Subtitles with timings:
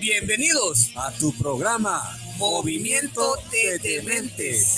[0.00, 2.02] Bienvenidos a tu programa
[2.36, 4.76] Movimiento de Dementes.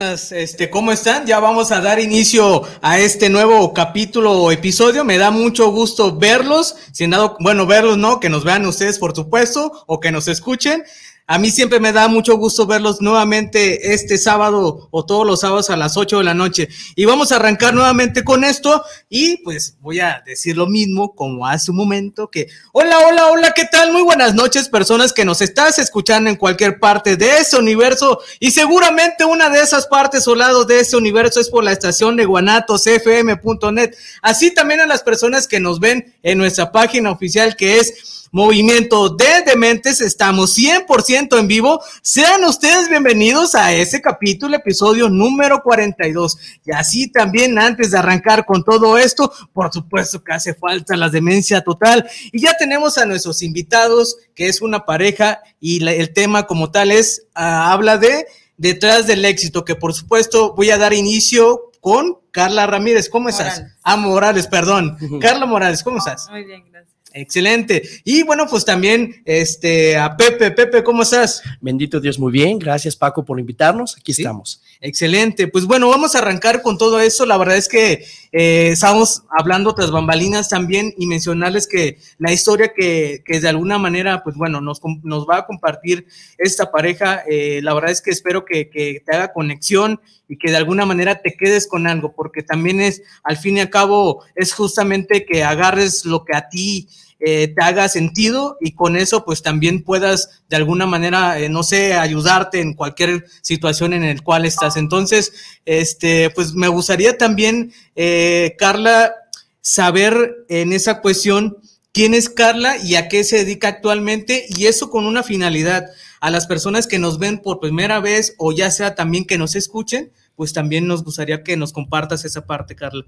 [0.00, 1.26] Este, ¿cómo están?
[1.26, 5.04] Ya vamos a dar inicio a este nuevo capítulo o episodio.
[5.04, 6.76] Me da mucho gusto verlos.
[6.92, 7.04] Si
[7.40, 10.84] bueno, verlos, no, que nos vean ustedes, por supuesto, o que nos escuchen.
[11.30, 15.68] A mí siempre me da mucho gusto verlos nuevamente este sábado o todos los sábados
[15.68, 16.70] a las 8 de la noche.
[16.96, 21.46] Y vamos a arrancar nuevamente con esto y pues voy a decir lo mismo como
[21.46, 23.92] hace un momento que hola, hola, hola, ¿qué tal?
[23.92, 28.52] Muy buenas noches personas que nos estás escuchando en cualquier parte de ese universo y
[28.52, 32.24] seguramente una de esas partes o lados de ese universo es por la estación de
[32.24, 33.94] guanatosfm.net.
[34.22, 39.08] Así también a las personas que nos ven en nuestra página oficial que es Movimiento
[39.08, 41.82] de Dementes, estamos 100% en vivo.
[42.00, 46.38] Sean ustedes bienvenidos a ese capítulo, episodio número 42.
[46.64, 51.08] Y así también, antes de arrancar con todo esto, por supuesto que hace falta la
[51.08, 52.08] demencia total.
[52.30, 56.92] Y ya tenemos a nuestros invitados, que es una pareja, y el tema como tal
[56.92, 58.26] es, ah, habla de
[58.56, 63.08] detrás del éxito, que por supuesto voy a dar inicio con Carla Ramírez.
[63.08, 63.64] ¿Cómo estás?
[63.82, 64.96] Ah, Morales, perdón.
[65.20, 66.28] Carla Morales, ¿cómo estás?
[66.30, 66.97] Muy bien, gracias.
[67.14, 67.82] Excelente.
[68.04, 70.50] Y bueno, pues también este a Pepe.
[70.50, 71.42] Pepe, ¿cómo estás?
[71.60, 72.58] Bendito Dios, muy bien.
[72.58, 73.96] Gracias Paco por invitarnos.
[73.96, 74.22] Aquí Sí.
[74.22, 74.60] estamos.
[74.80, 75.48] Excelente.
[75.48, 77.24] Pues bueno, vamos a arrancar con todo eso.
[77.24, 82.72] La verdad es que eh, estamos hablando tras bambalinas también y mencionarles que la historia
[82.76, 87.60] que, que de alguna manera, pues bueno, nos, nos va a compartir esta pareja, eh,
[87.62, 91.22] la verdad es que espero que, que te haga conexión y que de alguna manera
[91.22, 95.42] te quedes con algo, porque también es, al fin y al cabo, es justamente que
[95.42, 96.86] agarres lo que a ti
[97.20, 101.64] eh, te haga sentido y con eso pues también puedas de alguna manera, eh, no
[101.64, 104.76] sé, ayudarte en cualquier situación en el cual estás.
[104.76, 105.32] Entonces,
[105.64, 109.12] este, pues me gustaría también, eh, Carla,
[109.60, 111.56] saber en esa cuestión
[111.92, 115.86] quién es Carla y a qué se dedica actualmente y eso con una finalidad.
[116.20, 119.56] A las personas que nos ven por primera vez o ya sea también que nos
[119.56, 123.04] escuchen, pues también nos gustaría que nos compartas esa parte, Carla.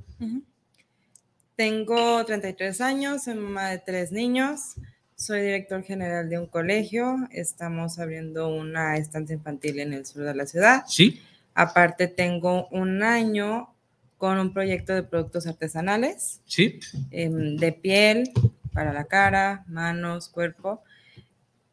[1.61, 4.77] Tengo 33 años, soy mamá de tres niños,
[5.15, 10.35] soy director general de un colegio, estamos abriendo una estancia infantil en el sur de
[10.35, 10.85] la ciudad.
[10.87, 11.21] Sí.
[11.53, 13.75] Aparte tengo un año
[14.17, 16.81] con un proyecto de productos artesanales Sí.
[17.11, 18.31] em, de piel
[18.73, 20.83] para la cara, manos, cuerpo.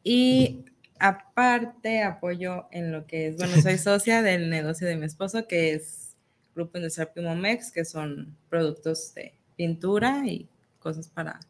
[0.04, 0.66] Y
[0.98, 5.72] aparte apoyo en lo que es, bueno, soy socia del negocio de mi esposo, que
[5.72, 6.14] es
[6.54, 11.40] Grupo Industrial Primomex, que son productos de pintura y cosas para,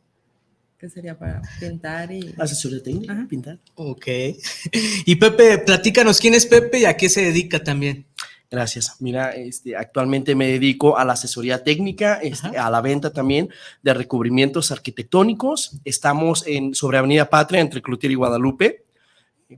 [0.79, 1.17] ¿qué sería?
[1.17, 2.35] Para pintar y...
[2.39, 3.27] Asesoría técnica, Ajá.
[3.29, 3.59] pintar.
[3.75, 4.07] Ok.
[5.05, 8.07] Y Pepe, platícanos quién es Pepe y a qué se dedica también.
[8.51, 8.97] Gracias.
[9.01, 13.51] Mira, este, actualmente me dedico a la asesoría técnica, este, a la venta también
[13.83, 15.79] de recubrimientos arquitectónicos.
[15.85, 18.87] Estamos en sobre Avenida Patria, entre Cloutier y Guadalupe.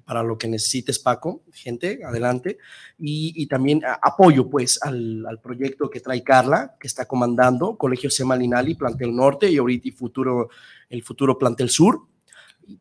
[0.05, 2.59] Para lo que necesites, Paco, gente, adelante.
[2.99, 8.09] Y, y también apoyo, pues, al, al proyecto que trae Carla, que está comandando, Colegio
[8.09, 10.49] Sema Linali, Plantel Norte y ahorita y futuro,
[10.89, 12.03] el futuro Plantel Sur.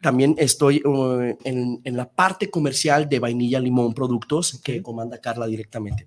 [0.02, 5.48] También estoy uh, en, en la parte comercial de vainilla limón productos que comanda Carla
[5.48, 6.06] directamente.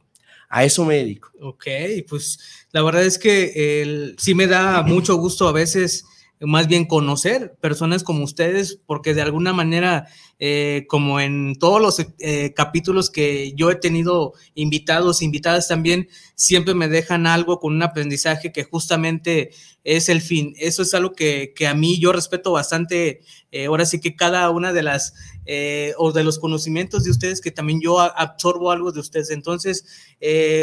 [0.49, 1.33] A eso me dedico.
[1.41, 1.67] Ok,
[2.09, 2.39] pues
[2.71, 6.05] la verdad es que el- sí me da mucho gusto a veces
[6.47, 10.09] más bien conocer personas como ustedes, porque de alguna manera,
[10.39, 16.75] eh, como en todos los eh, capítulos que yo he tenido invitados, invitadas también, siempre
[16.75, 19.51] me dejan algo con un aprendizaje que justamente
[19.85, 20.55] es el fin.
[20.59, 23.21] Eso es algo que, que a mí yo respeto bastante.
[23.53, 25.15] eh, ahora sí que cada una de las
[25.99, 29.31] o de los conocimientos de ustedes, que también yo absorbo algo de ustedes.
[29.31, 29.85] Entonces,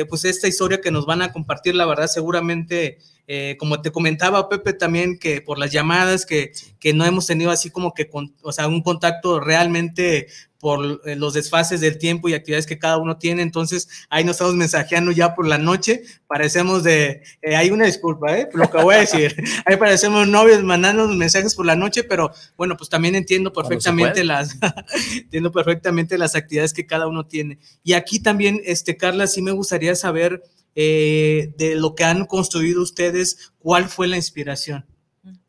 [0.07, 2.97] pues esta historia que nos van a compartir, la verdad, seguramente
[3.31, 7.51] eh, como te comentaba Pepe también, que por las llamadas que, que no hemos tenido
[7.51, 10.25] así como que, con, o sea, un contacto realmente
[10.59, 13.43] por eh, los desfases del tiempo y actividades que cada uno tiene.
[13.43, 16.01] Entonces, ahí nos estamos mensajeando ya por la noche.
[16.25, 18.49] Parecemos de, eh, hay una disculpa, ¿eh?
[18.51, 19.35] Lo que voy a decir.
[19.65, 24.57] ahí parecemos novios mandando mensajes por la noche, pero bueno, pues también entiendo perfectamente las,
[25.15, 27.59] entiendo perfectamente las actividades que cada uno tiene.
[27.83, 30.41] Y aquí también, este, Carla, sí me gustaría saber
[30.75, 34.86] eh, de lo que han construido ustedes, ¿cuál fue la inspiración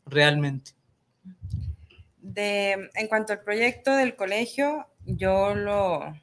[0.05, 0.71] realmente?
[2.21, 6.13] De, en cuanto al proyecto del colegio, yo lo,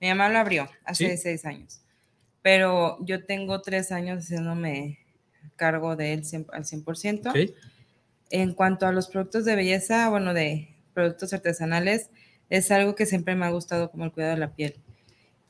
[0.00, 1.80] mi mamá lo abrió hace seis años,
[2.42, 4.98] pero yo tengo tres años haciéndome
[5.56, 6.22] cargo de él
[6.52, 7.54] al 100%.
[8.30, 12.10] En cuanto a los productos de belleza, bueno, de productos artesanales,
[12.50, 14.76] es algo que siempre me ha gustado como el cuidado de la piel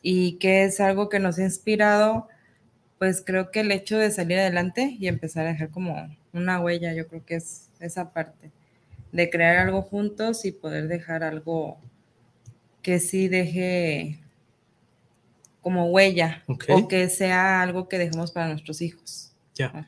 [0.03, 2.29] y que es algo que nos ha inspirado,
[2.99, 6.95] pues creo que el hecho de salir adelante y empezar a dejar como una huella,
[6.95, 8.51] yo creo que es esa parte,
[9.13, 11.79] de crear algo juntos y poder dejar algo
[12.83, 14.21] que sí deje
[15.61, 19.33] como huella o que sea algo que dejemos para nuestros hijos.
[19.55, 19.73] Ya.
[19.75, 19.87] Ah,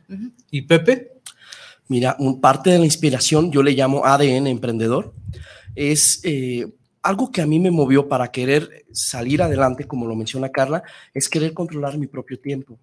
[0.50, 1.12] ¿Y Pepe?
[1.86, 5.14] Mira, un parte de la inspiración, yo le llamo ADN emprendedor,
[5.74, 6.66] es eh,
[7.08, 10.82] algo que a mí me movió para querer salir adelante, como lo menciona Carla,
[11.14, 12.78] es querer controlar mi propio tiempo.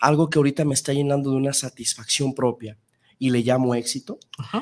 [0.00, 2.78] Algo que ahorita me está llenando de una satisfacción propia
[3.18, 4.18] y le llamo éxito,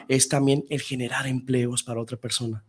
[0.09, 2.65] es también el generar empleos para otra persona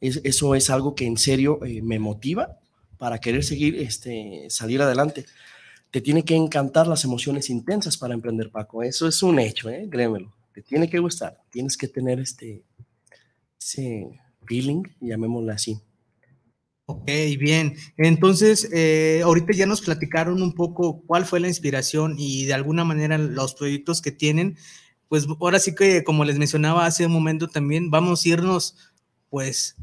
[0.00, 2.58] eso es algo que en serio eh, me motiva
[2.98, 5.26] para querer seguir, este, salir adelante.
[5.90, 8.82] Te tiene que encantar las emociones intensas para emprender, Paco.
[8.82, 9.88] Eso es un hecho, ¿eh?
[9.90, 10.34] créemelo.
[10.52, 11.40] Te tiene que gustar.
[11.50, 12.62] Tienes que tener este,
[13.60, 15.80] ese feeling, llamémoslo así.
[16.88, 17.06] Ok,
[17.38, 17.74] bien.
[17.96, 22.84] Entonces, eh, ahorita ya nos platicaron un poco cuál fue la inspiración y de alguna
[22.84, 24.56] manera los proyectos que tienen.
[25.08, 28.76] Pues ahora sí que, como les mencionaba hace un momento también, vamos a irnos
[29.30, 29.76] pues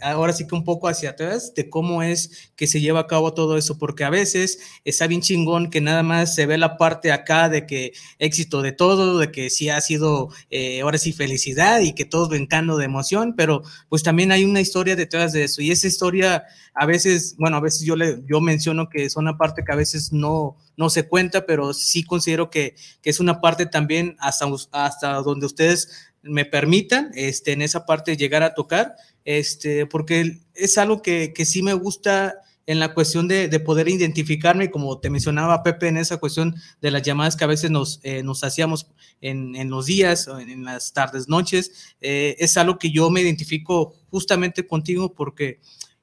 [0.00, 3.34] ahora sí que un poco hacia atrás de cómo es que se lleva a cabo
[3.34, 7.12] todo eso, porque a veces está bien chingón que nada más se ve la parte
[7.12, 11.80] acá de que éxito de todo, de que sí ha sido eh, ahora sí felicidad
[11.80, 15.60] y que todos brincando de emoción, pero pues también hay una historia detrás de eso
[15.60, 19.36] y esa historia a veces, bueno, a veces yo le yo menciono que es una
[19.36, 23.42] parte que a veces no no se cuenta, pero sí considero que, que es una
[23.42, 28.96] parte también hasta, hasta donde ustedes me permitan este, en esa parte llegar a tocar,
[29.24, 32.36] este, porque es algo que, que sí me gusta
[32.66, 36.92] en la cuestión de, de, poder identificarme, como te mencionaba Pepe, en esa cuestión de
[36.92, 38.86] las llamadas que a veces nos, eh, nos hacíamos
[39.20, 44.68] en, los días, en las tardes, noches, eh, es algo que yo me identifico justamente
[44.68, 45.58] contigo porque,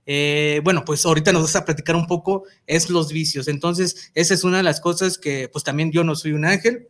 [0.05, 3.47] eh, bueno, pues ahorita nos vas a platicar un poco, es los vicios.
[3.47, 6.89] Entonces, esa es una de las cosas que, pues también yo no soy un ángel,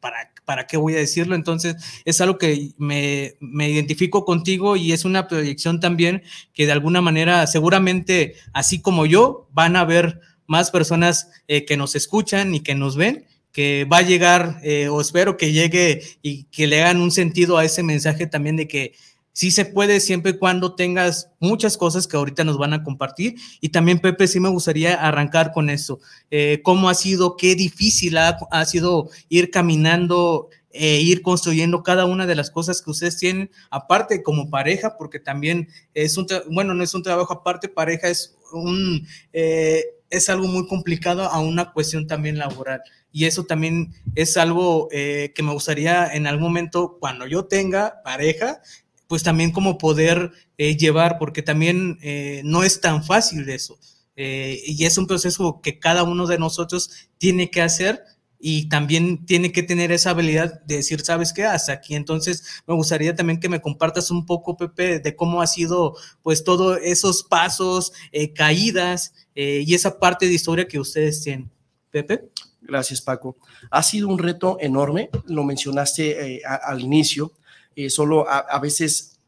[0.00, 1.34] para, para qué voy a decirlo.
[1.34, 1.76] Entonces,
[2.06, 6.22] es algo que me, me, identifico contigo y es una proyección también
[6.54, 11.76] que de alguna manera, seguramente, así como yo, van a haber más personas eh, que
[11.76, 16.00] nos escuchan y que nos ven que va a llegar, eh, o espero que llegue
[16.22, 18.94] y que le hagan un sentido a ese mensaje también de que
[19.38, 23.36] sí se puede siempre y cuando tengas muchas cosas que ahorita nos van a compartir.
[23.60, 26.00] Y también, Pepe, sí me gustaría arrancar con eso.
[26.28, 32.26] Eh, ¿Cómo ha sido, qué difícil ha, sido ir caminando, e ir construyendo cada una
[32.26, 36.82] de las cosas que ustedes tienen, aparte como pareja, porque también es un, bueno, no
[36.82, 42.08] es un trabajo aparte, pareja es un, eh, es algo muy complicado a una cuestión
[42.08, 42.82] también laboral.
[43.12, 48.60] Y eso también es algo que me gustaría en algún momento, cuando yo tenga pareja,
[49.08, 53.78] pues también como poder eh, llevar, porque también eh, no es tan fácil eso.
[54.14, 58.02] Eh, y es un proceso que cada uno de nosotros tiene que hacer
[58.38, 61.44] y también tiene que tener esa habilidad de decir, ¿sabes qué?
[61.44, 61.94] Hasta aquí.
[61.94, 66.44] Entonces, me gustaría también que me compartas un poco, Pepe, de cómo ha sido, pues,
[66.44, 67.92] todos esos pasos,
[68.36, 71.50] caídas y esa parte de historia que ustedes tienen.
[71.90, 72.28] Pepe.
[72.60, 73.36] Gracias, Paco.
[73.70, 77.32] Ha sido un reto enorme, lo mencionaste al inicio.
[77.78, 79.20] Eh, solo a, veces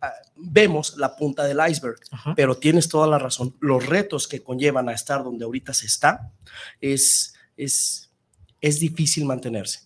[0.00, 2.00] ah, vemos la punta del iceberg,
[2.34, 3.54] pero tienes toda la razón.
[3.60, 6.32] Los retos que conllevan a estar donde ahorita se está
[6.80, 8.10] es, es,
[8.62, 9.80] es difícil mantenerse.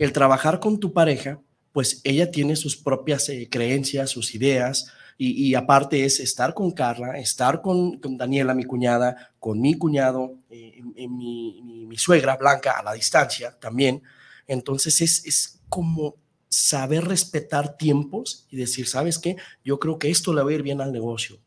[0.00, 1.40] El trabajar con tu pareja,
[1.70, 7.18] pues ella tiene sus propias eh, creencias, sus ideas, y, aparte es estar con Carla,
[7.18, 12.92] estar con, Daniela, mi cuñada, con mi cuñado, eh, mi, mi, suegra Blanca a la
[12.92, 14.02] distancia también.
[14.46, 16.16] Entonces es, es como
[16.48, 19.36] saber respetar tiempos y decir, ¿sabes qué?
[19.64, 21.38] Yo creo que esto le va a ir bien al negocio.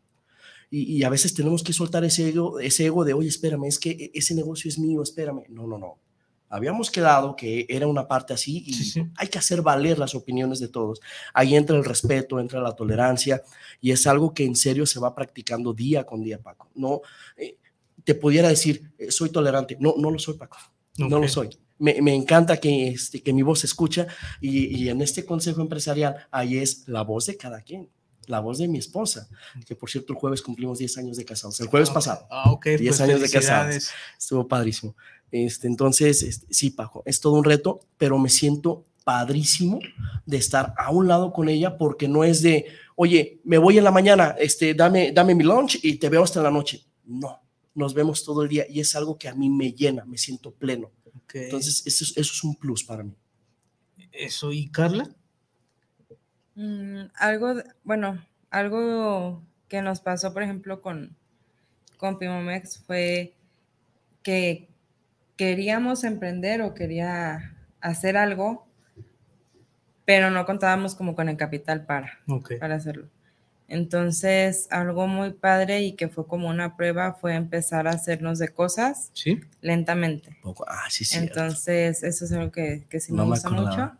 [0.73, 3.89] Y, a veces tenemos que soltar ese ego, ese ego de, oye, espérame, es que
[3.91, 5.43] e, ese negocio es mío, espérame.
[5.49, 5.97] No, no, no.
[6.47, 9.03] Habíamos quedado que era una parte así y Sí, sí.
[9.17, 11.01] hay que hacer valer las opiniones de todos.
[11.33, 13.41] Ahí entra el respeto, entra la tolerancia
[13.81, 16.69] y es algo que en serio se va practicando día con día, Paco.
[16.75, 17.01] No
[17.35, 17.57] eh,
[18.05, 19.75] te pudiera decir, eh, soy tolerante.
[19.79, 20.57] No, no lo soy, Paco.
[20.97, 21.21] No Ok.
[21.23, 21.49] lo soy.
[21.81, 24.07] Me, me encanta que, este, que mi voz se escucha
[24.39, 27.89] y, y en este consejo empresarial ahí es la voz de cada quien.
[28.27, 29.27] La voz de mi esposa,
[29.65, 32.27] que por cierto el jueves cumplimos 10 años de casados, el jueves pasado.
[32.29, 32.65] Ah, ok.
[32.65, 33.89] 10 pues años de felicidades.
[34.17, 34.95] Estuvo padrísimo.
[35.31, 39.79] Este, entonces, este, sí, Paco, es todo un reto, pero me siento padrísimo
[40.25, 43.83] de estar a un lado con ella porque no es de, oye, me voy en
[43.83, 46.85] la mañana, este, dame, dame mi lunch y te veo hasta la noche.
[47.05, 47.41] No,
[47.73, 50.53] nos vemos todo el día y es algo que a mí me llena, me siento
[50.53, 50.91] pleno.
[51.35, 53.13] Entonces, eso, es- eso es un plus para mí.
[54.11, 55.09] Eso, ¿y Carla?
[56.55, 61.15] Mm, algo, bueno, algo que nos pasó, por ejemplo, con,
[61.97, 63.35] con Pimomex fue
[64.23, 64.67] que
[65.37, 68.67] queríamos emprender o quería hacer algo,
[70.05, 72.19] pero no contábamos como con el capital para,
[72.59, 73.07] para hacerlo.
[73.71, 78.49] Entonces, algo muy padre y que fue como una prueba fue empezar a hacernos de
[78.49, 79.39] cosas ¿Sí?
[79.61, 80.37] lentamente.
[80.43, 81.17] Poco, ah, sí, sí.
[81.17, 83.93] Entonces, eso es algo que, que sí No me gusta mucho.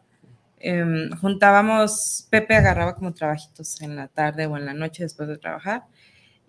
[0.60, 5.38] Em, juntábamos, Pepe agarraba como trabajitos en la tarde o en la noche después de
[5.38, 5.86] trabajar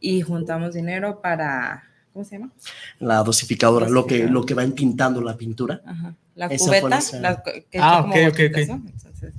[0.01, 2.51] y juntamos dinero para, ¿cómo se llama?
[2.99, 5.81] La dosificadora, lo que, lo que va pintando la pintura.
[5.87, 7.01] Ajá, la Esa cubeta.
[7.21, 8.59] la que Ah, ok, ok, ok.
[8.59, 9.33] Entonces,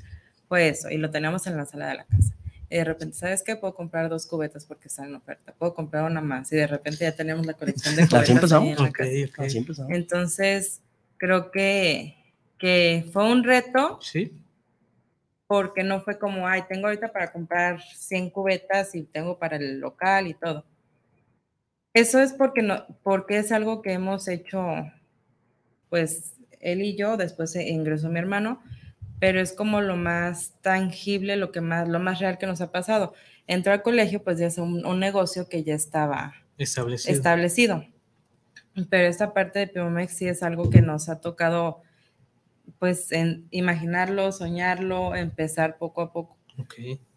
[0.48, 2.34] fue eso, y lo teníamos en la sala de la casa.
[2.74, 3.56] Y de repente, ¿sabes qué?
[3.56, 5.54] Puedo comprar dos cubetas porque están en oferta.
[5.54, 6.52] Puedo comprar una más.
[6.52, 8.30] Y de repente ya tenemos la colección de cubetas.
[8.30, 8.70] ahí empezamos.
[8.70, 9.12] en la Ok, casa.
[9.30, 9.40] ok.
[9.46, 9.92] Así empezamos.
[9.92, 10.82] Entonces,
[11.18, 12.16] creo que,
[12.58, 14.32] que fue un reto Sí.
[15.46, 19.80] porque no fue como, ay, tengo ahorita para comprar 100 cubetas y tengo para el
[19.80, 20.66] local y todo.
[21.94, 24.66] Eso es porque, no, porque es algo que hemos hecho,
[25.90, 28.64] pues, él y yo, después ingresó mi hermano,
[29.24, 32.74] pero es como lo más tangible, lo, que más, lo más real que nos ha
[32.74, 33.14] pasado.
[33.48, 37.16] Entró al colegio, pues ya es un, un negocio que ya estaba Establecido.
[37.16, 37.86] establecido.
[38.90, 41.84] Pero esta parte de Pimomex sí es algo que nos ha tocado,
[42.80, 46.38] pues, en imaginarlo, soñarlo, empezar poco a poco.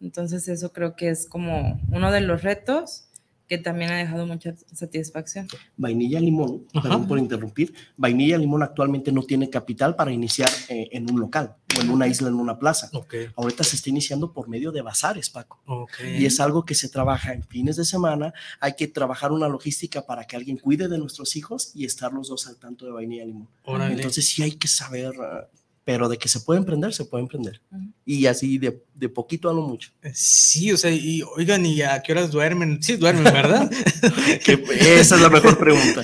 [0.01, 3.06] Entonces eso creo que es como uno de los retos
[3.49, 5.49] que también ha dejado mucha satisfacción.
[5.76, 6.83] Vainilla Limón, Ajá.
[6.83, 11.57] perdón por interrumpir, Vainilla Limón actualmente no tiene capital para iniciar eh, en un local
[11.76, 12.91] o en una isla, en una plaza.
[12.93, 13.15] Ok.
[13.37, 15.61] Ahorita se está iniciando por medio de bazares, Paco.
[15.67, 15.93] Ok.
[16.19, 18.33] Y es algo que se trabaja en fines de semana.
[18.61, 22.29] Hay que trabajar una logística para que alguien cuide de nuestros hijos y estar los
[22.29, 23.49] dos al tanto de Vainilla Limón.
[23.65, 23.95] Órale.
[23.95, 25.49] Entonces sí hay que saber, ah,
[25.87, 27.62] pero de que se puede emprender, se puede emprender.
[28.05, 29.93] Y así de, de poquito a lo mucho.
[30.12, 32.83] Sí, o sea, y oigan, ¿y a qué horas duermen?
[32.83, 33.71] Sí, duermen, ¿verdad?
[34.45, 34.55] Que
[34.99, 36.02] esa es la mejor pregunta.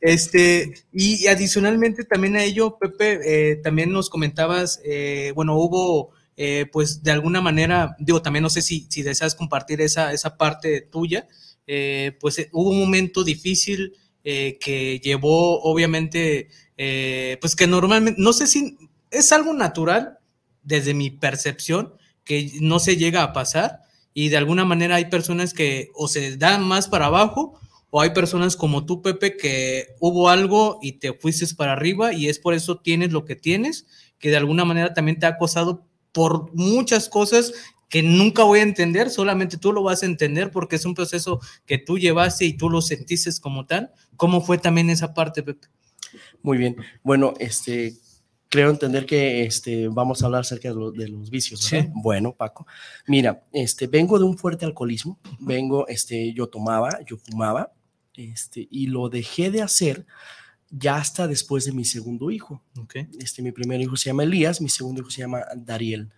[0.00, 3.20] Este, y adicionalmente también a ello, Pepe,
[3.52, 8.50] eh, también nos comentabas, eh, bueno, hubo, eh, pues de alguna manera, digo, también no
[8.50, 11.28] sé si, si deseas compartir esa, esa parte tuya,
[11.68, 13.92] eh, pues eh, hubo un momento difícil
[14.24, 18.76] eh, que llevó, obviamente, eh, pues que normalmente, no sé si
[19.12, 20.18] es algo natural
[20.62, 23.80] desde mi percepción, que no se llega a pasar
[24.14, 27.58] y de alguna manera hay personas que o se dan más para abajo
[27.90, 32.28] o hay personas como tú, Pepe, que hubo algo y te fuiste para arriba y
[32.28, 33.86] es por eso tienes lo que tienes,
[34.18, 37.52] que de alguna manera también te ha acosado por muchas cosas
[37.88, 41.40] que nunca voy a entender, solamente tú lo vas a entender porque es un proceso
[41.66, 43.92] que tú llevaste y tú lo sentiste como tal.
[44.16, 45.68] ¿Cómo fue también esa parte, Pepe?
[46.42, 46.76] Muy bien.
[47.02, 47.94] Bueno, este,
[48.52, 51.70] creo entender que este, vamos a hablar acerca de, lo- de los vicios.
[51.70, 51.86] ¿verdad?
[51.86, 51.92] Sí.
[52.02, 52.66] Bueno, Paco.
[53.06, 55.18] Mira, este, vengo de un fuerte alcoholismo.
[55.40, 57.72] Vengo, este, yo tomaba, yo fumaba,
[58.14, 60.04] este, y lo dejé de hacer
[60.68, 62.62] ya hasta después de mi segundo hijo.
[62.78, 62.96] Ok.
[63.18, 66.12] Este, mi primer hijo se llama Elías, mi segundo hijo se llama Dariel.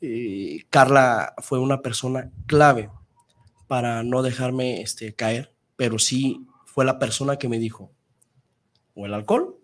[0.00, 2.88] Eh, Carla fue una persona clave
[3.68, 7.92] para no dejarme este, caer, pero sí fue la persona que me dijo,
[8.94, 9.56] o el alcohol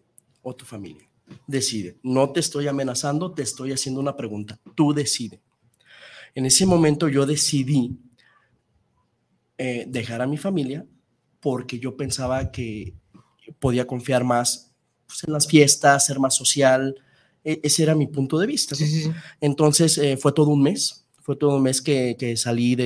[0.42, 1.05] o tu familia.
[1.46, 1.98] Decide.
[2.02, 4.58] No te estoy amenazando, te estoy haciendo una pregunta.
[4.74, 5.40] Tú decide.
[6.34, 7.98] En ese momento yo decidí
[9.58, 10.86] eh, dejar a mi familia
[11.40, 12.94] porque yo pensaba que
[13.58, 14.72] podía confiar más
[15.06, 16.94] pues, en las fiestas, ser más social.
[17.44, 18.74] E- ese era mi punto de vista.
[18.74, 18.78] ¿no?
[18.78, 19.10] Sí, sí, sí.
[19.40, 22.85] Entonces eh, fue todo un mes, fue todo un mes que, que salí de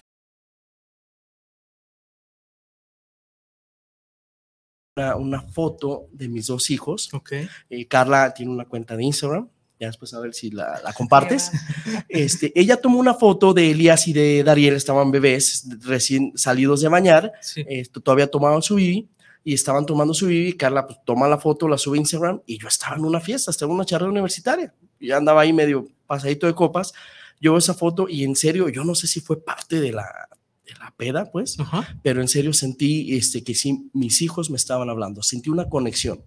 [5.00, 7.12] una, una foto de mis dos hijos.
[7.12, 7.32] Ok.
[7.70, 11.50] Eh, Carla tiene una cuenta de Instagram, ya después a ver si la, la compartes.
[12.08, 16.88] Este, ella tomó una foto de Elías y de Dariel, estaban bebés recién salidos de
[16.88, 17.64] bañar, Sí.
[17.68, 19.08] esto, todavía tomaban su bibi,
[19.44, 22.58] y estaban tomando su bibi, Carla pues, toma la foto, la sube a Instagram y
[22.58, 26.46] yo estaba en una fiesta, estaba en una charla universitaria, y andaba ahí medio pasadito
[26.46, 26.92] de copas,
[27.40, 30.28] yo veo esa foto y en serio, yo no sé si fue parte de la,
[30.72, 31.56] de la peda, pues,
[32.02, 36.22] pero en serio sentí este, que sí, mis hijos me estaban hablando, sentí una conexión,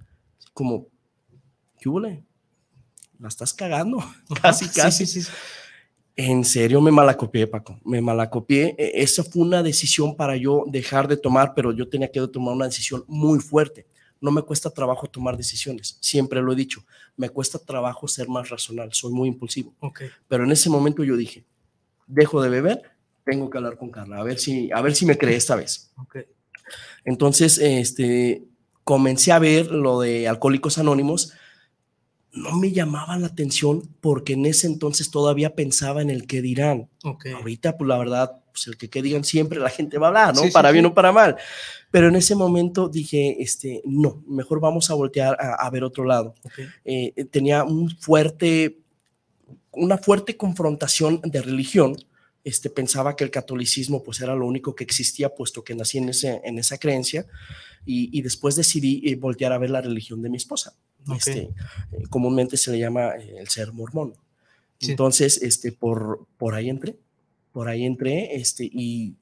[0.53, 0.87] como,
[1.79, 1.99] ¿qué hubo?
[1.99, 4.03] La estás cagando,
[4.41, 5.05] casi, casi.
[5.05, 5.29] Sí, sí,
[6.15, 8.75] en serio me malacopié, Paco, me malacopié.
[8.77, 12.53] E, esa fue una decisión para yo dejar de tomar, pero yo tenía que tomar
[12.53, 13.87] una decisión muy fuerte.
[14.21, 16.85] No me cuesta trabajo tomar decisiones, siempre lo he dicho.
[17.17, 19.73] Me cuesta trabajo ser más racional, soy muy impulsivo.
[19.79, 20.09] Okay.
[20.27, 21.45] Pero en ese momento yo dije,
[22.07, 22.92] dejo de beber,
[23.23, 25.91] tengo que hablar con Carla, a ver si, a ver si me cree esta vez.
[25.97, 26.23] Okay.
[27.05, 28.43] Entonces, este,
[28.83, 31.33] comencé a ver lo de Alcohólicos Anónimos
[32.33, 36.89] no me llamaba la atención porque en ese entonces todavía pensaba en el que dirán.
[37.03, 40.35] Ahorita, pues la verdad, pues el que, que digan siempre la gente va a hablar,
[40.35, 40.41] ¿no?
[40.51, 41.37] para bien o para mal.
[41.91, 46.33] Pero en ese momento dije, este, no, mejor vamos a voltear a, ver otro lado.
[46.83, 48.79] Eh, tenía un fuerte,
[49.71, 51.95] una fuerte confrontación de religión.
[52.43, 56.09] Este, pensaba que el catolicismo pues era lo único que existía puesto que nací en,
[56.09, 57.25] ese, en esa creencia
[57.85, 60.73] y, después decidí eh, voltear a ver la religión de mi esposa.
[61.15, 61.49] Este,
[61.91, 64.13] eh, comúnmente se le llama eh, el ser mormón.
[64.79, 66.97] Entonces, este, por, por ahí entré,
[67.51, 69.15] por ahí entré, este, y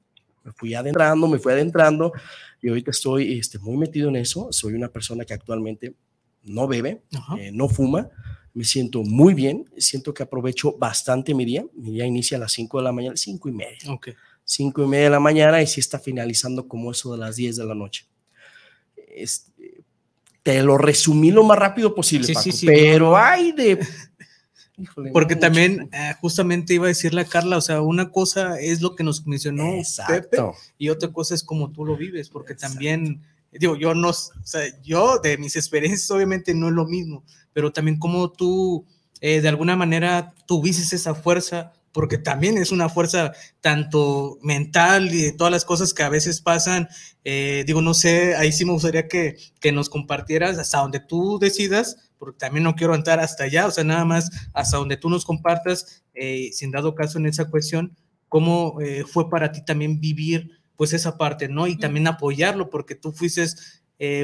[0.43, 2.13] me fui adentrando, me fui adentrando,
[2.61, 4.47] y ahorita estoy este, muy metido en eso.
[4.51, 5.93] Soy una persona que actualmente
[6.43, 7.01] no bebe,
[7.37, 8.09] eh, no fuma,
[8.53, 11.65] me siento muy bien, siento que aprovecho bastante mi día.
[11.73, 13.77] Mi día inicia a las 5 de la mañana, 5 y media.
[14.43, 17.55] 5 y media de la mañana y sí está finalizando como eso de las 10
[17.57, 18.05] de la noche.
[19.15, 19.83] Este,
[20.43, 23.79] te lo resumí lo más rápido posible, sí, sí, pero hay de...
[25.13, 28.95] Porque también eh, justamente iba a decirle a Carla, o sea, una cosa es lo
[28.95, 29.73] que nos mencionó
[30.07, 30.37] Pepe
[30.79, 34.63] y otra cosa es como tú lo vives, porque también, digo, yo no, o sea,
[34.81, 38.85] yo de mis experiencias obviamente no es lo mismo, pero también como tú
[39.19, 45.23] eh, de alguna manera tuviste esa fuerza porque también es una fuerza tanto mental y
[45.23, 46.87] de todas las cosas que a veces pasan.
[47.23, 51.37] Eh, digo, no sé, ahí sí me gustaría que, que, nos compartieras hasta donde tú
[51.39, 55.09] decidas, porque también no quiero entrar hasta allá, o sea, nada más hasta donde tú
[55.09, 57.95] nos compartas, eh, sin dado caso en esa cuestión,
[58.29, 61.67] cómo eh, fue para ti también vivir pues esa parte, ¿no?
[61.67, 63.45] Y también apoyarlo, porque tú fuiste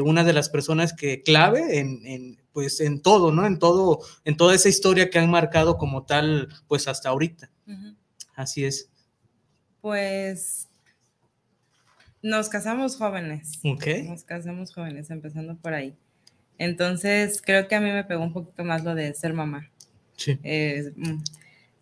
[0.03, 3.45] una de las personas que clave en, en, pues en todo, ¿no?
[3.45, 7.51] En todo, en toda esa historia que han marcado como tal, pues hasta ahorita.
[8.35, 8.89] Así es.
[9.81, 10.67] Pues
[12.21, 13.59] nos casamos jóvenes.
[13.63, 15.95] Nos casamos jóvenes, empezando por ahí.
[16.57, 19.69] Entonces, creo que a mí me pegó un poquito más lo de ser mamá.
[20.15, 20.39] Sí.
[20.95, 21.23] Mm,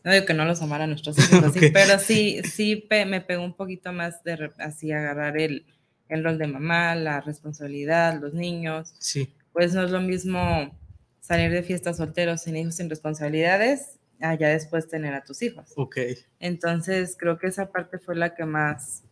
[0.06, 3.56] no digo que no los amara a nuestros hijos, pero sí, sí me pegó un
[3.56, 5.66] poquito más de así agarrar el,
[6.08, 8.96] el rol de mamá, la responsabilidad, los niños.
[9.00, 9.34] Sí.
[9.52, 10.74] Pues no es lo mismo
[11.20, 15.72] salir de fiestas solteros sin hijos sin responsabilidades ya después tener a tus hijos.
[15.76, 15.98] Ok.
[16.40, 19.04] Entonces creo que esa parte fue la que más,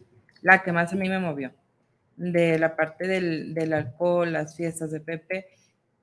[0.42, 1.54] la que más a mí me movió.
[2.16, 5.48] De la parte del, del alcohol, las fiestas de Pepe.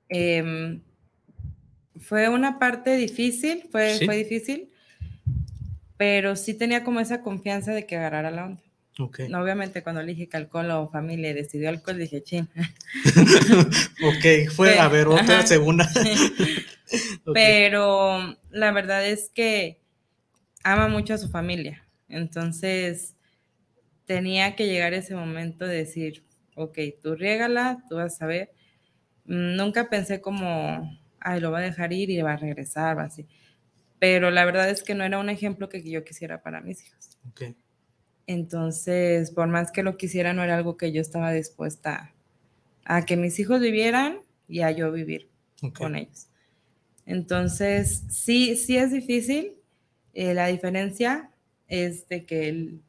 [0.09, 0.81] Em,
[1.99, 4.70] fue una parte difícil, fue, fue difícil,
[6.01, 8.63] pero sí tenía como esa confianza de que agarrara la onda.
[8.97, 9.29] Okay.
[9.29, 12.49] No, obviamente cuando elige que alcohol o familia y decidió alcohol, dije, chin.
[14.03, 15.87] ok, fue a ver otra segunda.
[17.35, 19.79] Pero la verdad es que
[20.63, 21.87] ama mucho a su familia.
[22.09, 23.15] Entonces
[24.05, 26.23] tenía que llegar ese momento de decir,
[26.55, 28.49] ok, tú riégala, tú vas a ver.
[29.25, 33.27] Nunca pensé como, ay, lo va a dejar ir y va a regresar, o así.
[34.01, 37.19] Pero la verdad es que no era un ejemplo que yo quisiera para mis hijos.
[37.29, 37.55] Okay.
[38.25, 42.11] Entonces, por más que lo quisiera, no era algo que yo estaba dispuesta
[42.83, 45.29] a, que mis hijos vivieran y a yo vivir
[45.77, 46.29] con ellos.
[47.05, 49.53] Entonces, sí, sí es difícil.
[50.15, 51.29] Eh, la diferencia
[51.67, 52.81] es de que él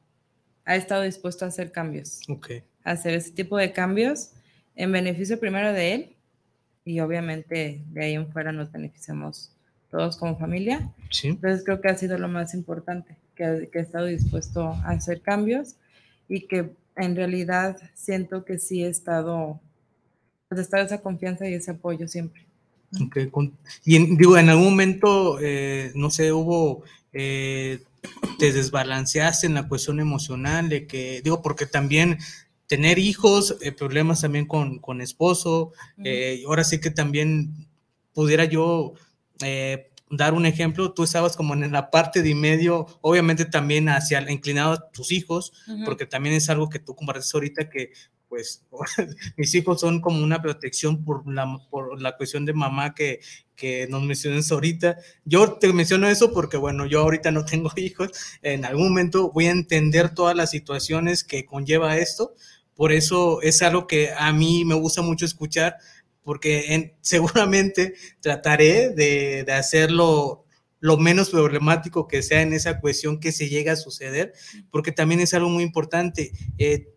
[0.65, 2.21] ha estado dispuesto a hacer cambios.
[2.85, 4.31] A hacer ese tipo de cambios
[4.77, 6.17] en beneficio primero de él
[6.87, 9.55] y obviamente de ahí en fuera nos beneficiamos
[9.93, 10.91] todos como familia.
[11.23, 15.77] Entonces creo que ha sido lo más importante que, ha estado dispuesto a hacer cambios
[16.29, 19.61] y que en realidad siento que sí he estado,
[20.49, 22.47] pues estado esa confianza y ese apoyo siempre.
[23.85, 27.83] y digo, en algún momento, eh, no sé, hubo, eh,
[28.39, 32.19] te desbalanceaste en la cuestión emocional de que, digo, porque también
[32.67, 35.73] tener hijos, eh, problemas también con, con esposo,
[36.47, 37.67] ahora sí que también
[38.15, 38.95] pudiera yo
[40.11, 44.73] dar un ejemplo, tú estabas como en la parte de medio, obviamente también hacia inclinado
[44.73, 45.53] a tus hijos,
[45.85, 47.93] porque también es algo que tú compartes ahorita que
[48.33, 48.65] pues
[49.37, 53.21] mis hijos son como una protección por la, por la cuestión de mamá que,
[53.55, 54.97] que nos mencionas ahorita.
[55.27, 59.49] Yo te menciono eso porque, bueno, yo ahorita no tengo hijos, en algún momento voy
[59.49, 62.35] a entender todas las situaciones que conlleva esto,
[62.75, 65.77] por eso es algo que a mí me gusta mucho escuchar,
[66.23, 70.45] porque seguramente trataré de, de hacerlo
[70.83, 74.33] lo menos problemático que sea en esa cuestión que se llega a suceder,
[74.69, 76.33] porque también es algo muy importante.
[76.59, 76.89] Eh,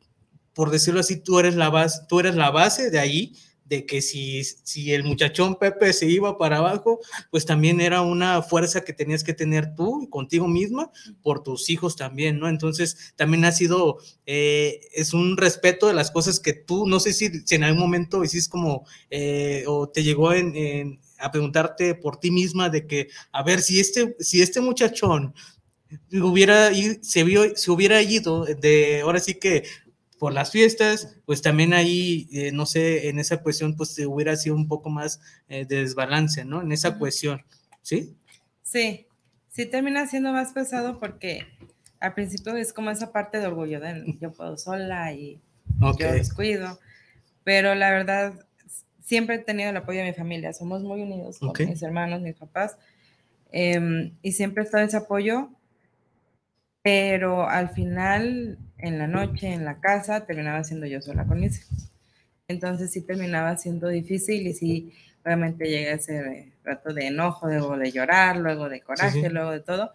[0.55, 4.01] por decirlo así, tú eres la base, tú eres la base de ahí, de que
[4.01, 6.99] si, si el muchachón Pepe se iba para abajo,
[7.31, 11.95] pues también era una fuerza que tenías que tener tú contigo misma, por tus hijos
[11.95, 12.47] también, ¿no?
[12.47, 17.13] Entonces, también ha sido, eh, es un respeto de las cosas que tú, no sé
[17.13, 22.29] si, en algún momento hiciste como, eh, o te llegó en, a preguntarte por ti
[22.29, 25.33] misma de que, a ver, si este, si este muchachón
[27.01, 29.63] se, vio, se hubiera ido de, ahora sí que
[30.19, 34.55] por las fiestas, pues también ahí, eh, no sé, en esa cuestión, pues hubiera sido
[34.55, 36.61] un poco más eh, de desbalance, ¿no?
[36.61, 37.43] En esa cuestión,
[37.81, 38.15] ¿sí?
[38.61, 39.07] Sí,
[39.49, 41.45] sí termina siendo más pesado porque
[41.99, 45.39] al principio es como esa parte de orgullo de yo puedo sola y
[45.97, 46.79] yo los cuido,
[47.43, 48.45] pero la verdad
[49.01, 52.35] siempre he tenido el apoyo de mi familia, somos muy unidos con mis hermanos, mis
[52.35, 52.77] papás,
[53.51, 55.49] em, y siempre he estado ese apoyo,
[56.81, 61.89] pero al final, en la noche, en la casa, terminaba siendo yo sola con hijos.
[62.47, 64.93] Entonces sí terminaba siendo difícil y sí,
[65.23, 69.61] realmente llegué a ese rato de enojo, luego de llorar, luego de coraje, luego de
[69.61, 69.91] todo.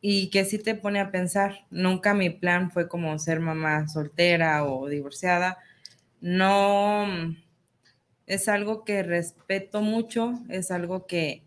[0.00, 4.64] Y que sí te pone a pensar, nunca mi plan fue como ser mamá soltera
[4.64, 5.58] o divorciada.
[6.20, 7.06] No,
[8.26, 11.42] es algo que respeto mucho, es algo que,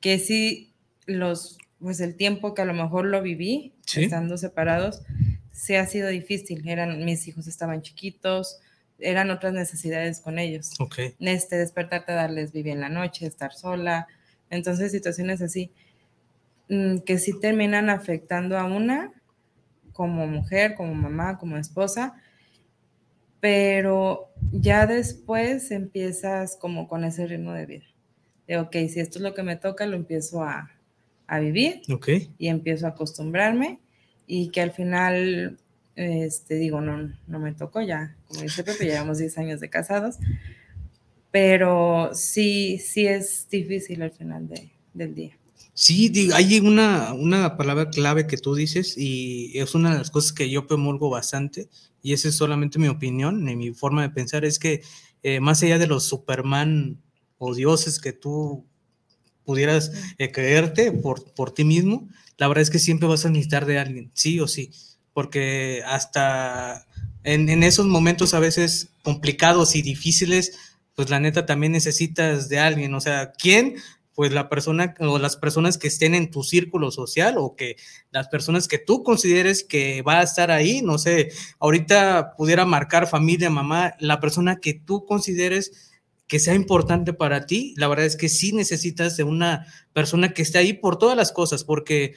[0.00, 0.72] que sí,
[1.04, 5.02] los, pues el tiempo que a lo mejor lo viví, estando separados,
[5.58, 6.66] sí ha sido difícil.
[6.68, 8.60] Eran, mis hijos estaban chiquitos,
[8.98, 10.70] eran otras necesidades con ellos.
[10.78, 11.14] Okay.
[11.18, 14.06] Este, despertarte, darles vivir en la noche, estar sola.
[14.50, 15.72] Entonces, situaciones así
[16.68, 19.12] mm, que sí terminan afectando a una
[19.92, 22.14] como mujer, como mamá, como esposa,
[23.40, 27.86] pero ya después empiezas como con ese ritmo de vida.
[28.46, 30.70] De, ok, si esto es lo que me toca, lo empiezo a,
[31.26, 32.32] a vivir okay.
[32.38, 33.80] y empiezo a acostumbrarme
[34.28, 35.58] y que al final,
[35.96, 40.16] este, digo, no, no me tocó ya, como dice Pepe, llevamos 10 años de casados,
[41.32, 45.36] pero sí, sí es difícil al final de, del día.
[45.74, 50.32] Sí, hay una, una palabra clave que tú dices y es una de las cosas
[50.32, 51.68] que yo promulgo bastante
[52.02, 54.82] y esa es solamente mi opinión, y mi forma de pensar, es que
[55.22, 57.00] eh, más allá de los Superman
[57.38, 58.64] o dioses que tú
[59.44, 62.08] pudieras eh, creerte por, por ti mismo,
[62.38, 64.70] la verdad es que siempre vas a necesitar de alguien, sí o sí,
[65.12, 66.86] porque hasta
[67.24, 70.56] en, esos momentos a veces complicados y difíciles,
[70.94, 73.76] pues la neta también necesitas de alguien, o sea, ¿quién?
[74.14, 77.76] pues la persona o las personas que estén en tu círculo social o que
[78.10, 83.06] las personas que tú consideres que va a estar ahí, no sé, ahorita pudiera marcar
[83.06, 85.92] familia, mamá, la persona que tú consideres
[86.28, 90.42] que sea importante para ti, la verdad es que sí necesitas de una persona que
[90.42, 92.14] esté ahí por todas las cosas, porque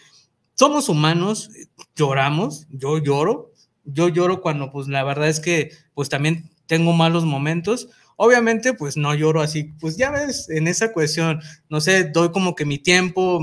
[0.53, 1.49] somos humanos,
[1.95, 3.51] lloramos, yo lloro,
[3.85, 7.89] yo lloro cuando pues la verdad es que pues también tengo malos momentos,
[8.23, 12.53] Obviamente, pues no lloro así, pues ya ves, en esa cuestión, no sé, doy como
[12.53, 13.39] que mi tiempo,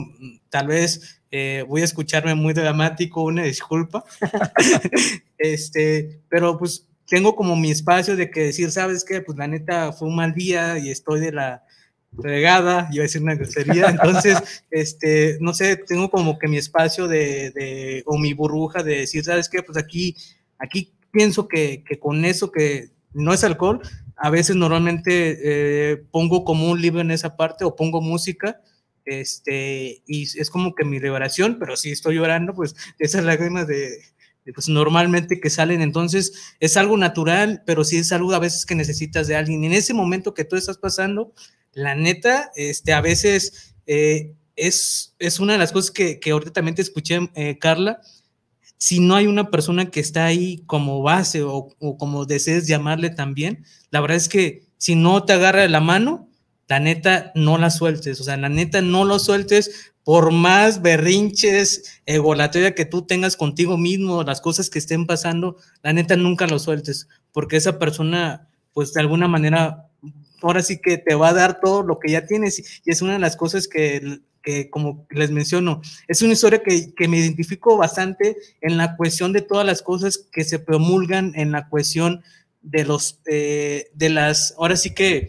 [0.51, 4.05] tal vez eh, voy a escucharme muy dramático, una disculpa,
[5.39, 9.23] este, pero pues tengo como mi espacio de que decir, ¿sabes qué?
[9.23, 11.65] Pues la neta fue un mal día y estoy de la
[12.13, 17.07] regada, iba a decir una grosería, entonces, este, no sé, tengo como que mi espacio
[17.07, 19.63] de, de, o mi burbuja de decir, ¿sabes qué?
[19.63, 20.17] Pues aquí,
[20.59, 23.81] aquí pienso que, que con eso que no es alcohol,
[24.17, 28.61] a veces normalmente eh, pongo como un libro en esa parte o pongo música,
[29.05, 33.99] este, y es como que mi liberación, pero si estoy llorando, pues esas lágrimas de,
[34.53, 38.75] pues normalmente que salen, entonces es algo natural, pero sí es algo a veces que
[38.75, 39.65] necesitas de alguien.
[39.65, 41.33] En ese momento que tú estás pasando,
[41.73, 46.53] la neta, este, a veces eh, es, es una de las cosas que, que ahorita
[46.53, 48.01] también te escuché, eh, Carla,
[48.79, 53.65] si no hay una persona que está ahí como base o, como desees llamarle también,
[53.91, 56.29] la verdad es que si no te agarra la mano,
[56.69, 62.01] la neta no la sueltes, o sea, la neta no lo sueltes por más berrinches,
[62.07, 66.59] egolatoria que tú tengas contigo mismo, las cosas que estén pasando, la neta nunca lo
[66.59, 69.91] sueltes, porque esa persona, pues de alguna manera,
[70.41, 73.13] ahora sí que te va a dar todo lo que ya tienes y es una
[73.13, 77.77] de las cosas que que como les menciono, es una historia que, que, me identifico
[77.77, 82.23] bastante en la cuestión de todas las cosas que se promulgan en la cuestión
[82.63, 85.29] de los, eh, de las, ahora sí que,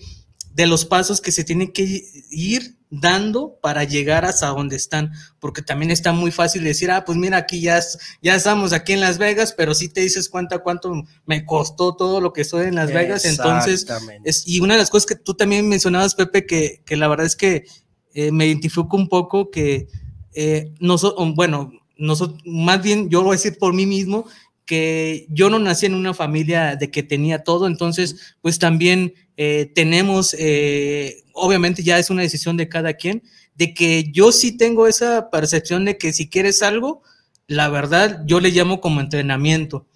[0.60, 5.62] de los pasos que se tienen que ir dando para llegar hasta donde están, porque
[5.62, 7.80] también está muy fácil decir, ah, pues mira, aquí ya,
[8.22, 10.91] ya estamos aquí en Las Vegas, pero si te dices cuenta cuánto
[11.26, 13.86] me costó todo lo que estoy en Las Vegas, entonces,
[14.26, 17.26] es, y una de las cosas que tú también mencionabas, Pepe, que, que la verdad
[17.26, 17.65] es que
[18.13, 19.88] eh, me identifico un poco que
[20.34, 24.26] eh, nosotros, bueno, nosotros, más bien yo voy a decir por mí mismo,
[24.70, 29.72] que yo no nací en una familia de que tenía todo, entonces pues también eh,
[29.74, 33.24] tenemos, eh, obviamente ya es una decisión de cada quien,
[33.56, 37.02] de que yo sí tengo esa percepción de que si quieres algo,
[37.48, 39.88] la verdad yo le llamo como entrenamiento.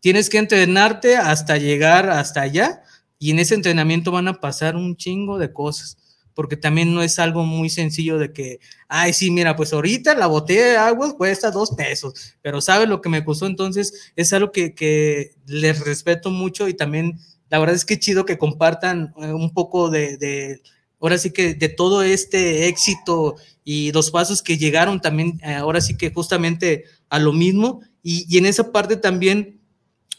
[0.00, 2.82] Tienes que entrenarte hasta llegar hasta allá
[3.18, 5.96] y en ese entrenamiento van a pasar un chingo de cosas
[6.40, 10.26] porque también no es algo muy sencillo de que, ay, sí, mira, pues ahorita la
[10.26, 13.44] botella de agua cuesta dos pesos, pero ¿sabes lo que me costó?
[13.44, 17.18] Entonces, es algo que, que les respeto mucho y también,
[17.50, 20.62] la verdad es que chido que compartan eh, un poco de, de,
[20.98, 25.82] ahora sí que de todo este éxito y los pasos que llegaron también, eh, ahora
[25.82, 27.82] sí que justamente a lo mismo.
[28.02, 29.60] Y, y en esa parte también,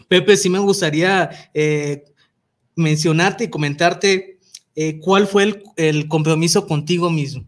[0.08, 2.04] Pepe, sí me gustaría eh,
[2.76, 4.38] mencionarte y comentarte
[4.76, 7.46] eh, ¿cuál fue el, compromiso contigo mismo?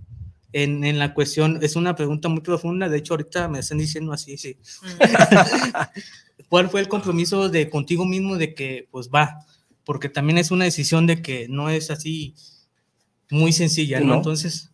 [0.51, 4.37] En, la cuestión, es una pregunta muy profunda, de hecho ahorita me están diciendo así,
[4.37, 4.57] sí.
[4.83, 6.43] Mm.
[6.49, 9.39] ¿Cuál fue el compromiso de contigo mismo de que, pues va,
[9.83, 12.35] porque también es una decisión de que no es así
[13.29, 14.15] muy sencilla, ¿no?
[14.15, 14.69] Entonces...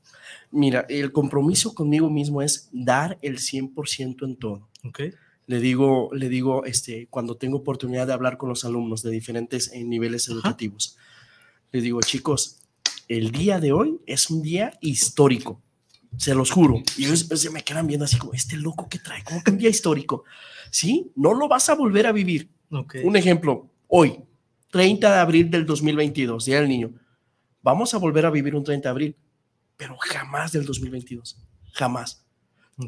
[0.51, 4.67] Mira, el compromiso conmigo mismo es dar el 100% en todo.
[4.83, 5.12] Okay.
[5.45, 9.71] Le digo, le digo, este, cuando tengo oportunidad de hablar con los alumnos de diferentes
[9.73, 10.97] eh, niveles educativos,
[11.71, 12.60] les digo, chicos,
[13.08, 15.62] el día de hoy es un día histórico,
[16.17, 16.82] se los juro.
[16.97, 19.58] Y ellos se me quedan viendo así como, este loco que trae, ¿cómo que un
[19.58, 20.23] día histórico?
[20.71, 22.49] Sí, no lo vas a volver a vivir.
[23.03, 24.19] Un ejemplo, hoy,
[24.71, 26.93] 30 de abril del 2022, Día del Niño.
[27.62, 29.15] Vamos a volver a vivir un 30 de abril,
[29.75, 31.38] pero jamás del 2022,
[31.73, 32.25] jamás.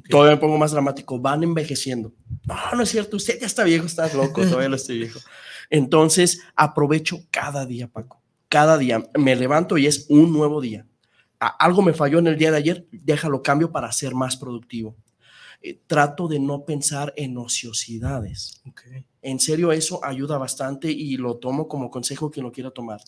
[0.09, 2.13] Todavía me pongo más dramático, van envejeciendo.
[2.45, 5.19] No, no es cierto, usted ya está viejo, está loco, todavía no estoy viejo.
[5.69, 8.20] Entonces, aprovecho cada día, Paco
[8.51, 9.09] cada día.
[9.17, 10.85] Me levanto y es un nuevo día.
[11.39, 14.95] Algo me falló en el día de ayer, déjalo cambio para ser más productivo.
[15.61, 18.61] Eh, trato de no pensar en ociosidades.
[19.21, 22.99] En serio, eso ayuda bastante y lo tomo como consejo que lo quiera tomar.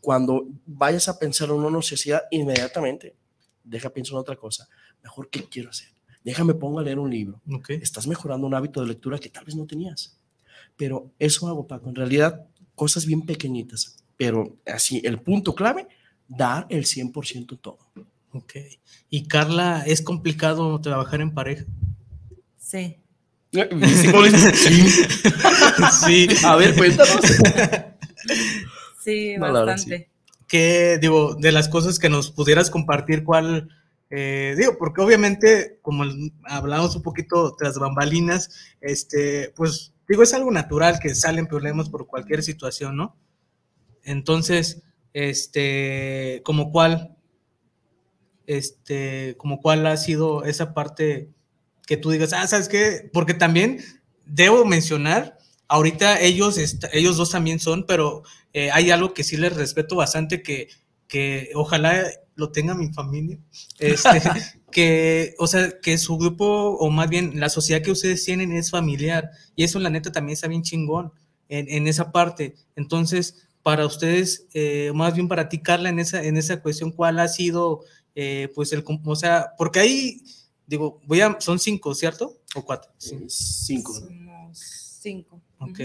[0.00, 3.16] Cuando vayas a pensar en una ociosidad, inmediatamente,
[3.64, 4.68] deja pensar en otra cosa.
[5.02, 5.88] Mejor, ¿qué quiero hacer?
[6.22, 7.42] Déjame pongo a leer un libro.
[7.68, 10.20] Estás mejorando un hábito de lectura que tal vez no tenías.
[10.76, 11.88] Pero eso hago, Paco.
[11.88, 15.86] En realidad, cosas bien pequeñitas pero así, el punto clave,
[16.28, 17.78] dar el 100% todo.
[18.32, 18.54] Ok.
[19.10, 21.64] ¿Y Carla, es complicado trabajar en pareja?
[22.58, 22.96] Sí.
[23.52, 23.60] Sí.
[26.04, 26.28] sí.
[26.44, 27.20] A ver, cuéntanos.
[29.04, 30.08] Sí, bastante.
[30.48, 33.68] ¿Qué, digo, de las cosas que nos pudieras compartir, cuál,
[34.10, 36.04] eh, digo, porque obviamente, como
[36.44, 38.50] hablamos un poquito tras bambalinas,
[38.80, 43.16] este, pues, digo, es algo natural que salen problemas por cualquier situación, ¿no?
[44.04, 47.16] Entonces, este, como cuál,
[48.46, 51.30] este, como cuál ha sido esa parte
[51.86, 53.10] que tú digas, ah, ¿sabes qué?
[53.12, 53.80] Porque también
[54.26, 55.38] debo mencionar,
[55.68, 56.58] ahorita ellos,
[56.92, 60.68] ellos dos también son, pero eh, hay algo que sí les respeto bastante, que,
[61.06, 62.04] que ojalá
[62.36, 63.38] lo tenga mi familia,
[63.78, 64.22] este,
[64.72, 68.70] que, o sea, que su grupo, o más bien la sociedad que ustedes tienen es
[68.70, 71.12] familiar, y eso la neta también está bien chingón
[71.48, 72.56] en, en esa parte.
[72.74, 77.18] Entonces, para ustedes, eh, más bien para ti, Carla, en esa, en esa cuestión, ¿cuál
[77.18, 77.80] ha sido,
[78.14, 80.22] eh, pues, el, o sea, porque ahí,
[80.66, 82.42] digo, voy a, son cinco, ¿cierto?
[82.54, 82.92] ¿O cuatro?
[82.98, 83.94] Cinco.
[84.52, 85.40] cinco.
[85.60, 85.80] Ok.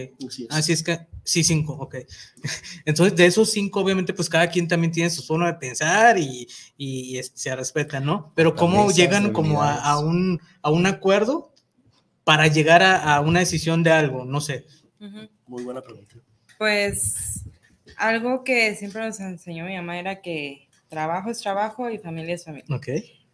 [0.50, 0.84] Así es.
[0.84, 1.96] que, sí, cinco, ok.
[2.86, 6.50] Entonces, de esos cinco, obviamente, pues cada quien también tiene su forma de pensar y,
[6.78, 8.34] y, se respeta, ¿no?
[8.36, 11.54] Pero ¿cómo llegan como a, un, a un acuerdo
[12.26, 14.26] para llegar a, a, una decisión de algo?
[14.26, 14.66] No sé.
[15.48, 16.18] Muy buena pregunta.
[16.58, 17.46] Pues
[18.00, 22.46] algo que siempre nos enseñó mi mamá era que trabajo es trabajo y familia es
[22.46, 22.76] familia.
[22.76, 22.88] Ok.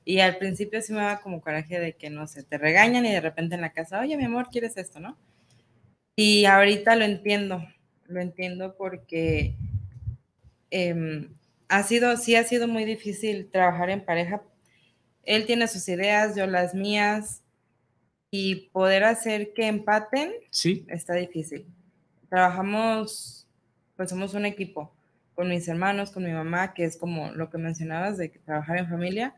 [0.04, 3.12] Y al principio sí me daba como coraje de que, no sé, te regañan y
[3.12, 5.18] de repente en la casa, oye, mi amor, ¿quieres esto, no?
[6.16, 7.66] Y ahorita lo entiendo,
[8.08, 9.56] lo entiendo porque
[10.70, 11.30] em,
[11.70, 14.44] ha sido, sí ha sido muy difícil trabajar en pareja.
[15.24, 17.42] Él tiene sus ideas, yo las mías,
[18.30, 20.86] y poder hacer que empaten sí.
[20.90, 21.66] está difícil.
[22.30, 23.45] Trabajamos
[23.96, 24.94] pues somos un equipo
[25.34, 28.90] con mis hermanos, con mi mamá, que es como lo que mencionabas de trabajar en
[28.90, 29.36] familia,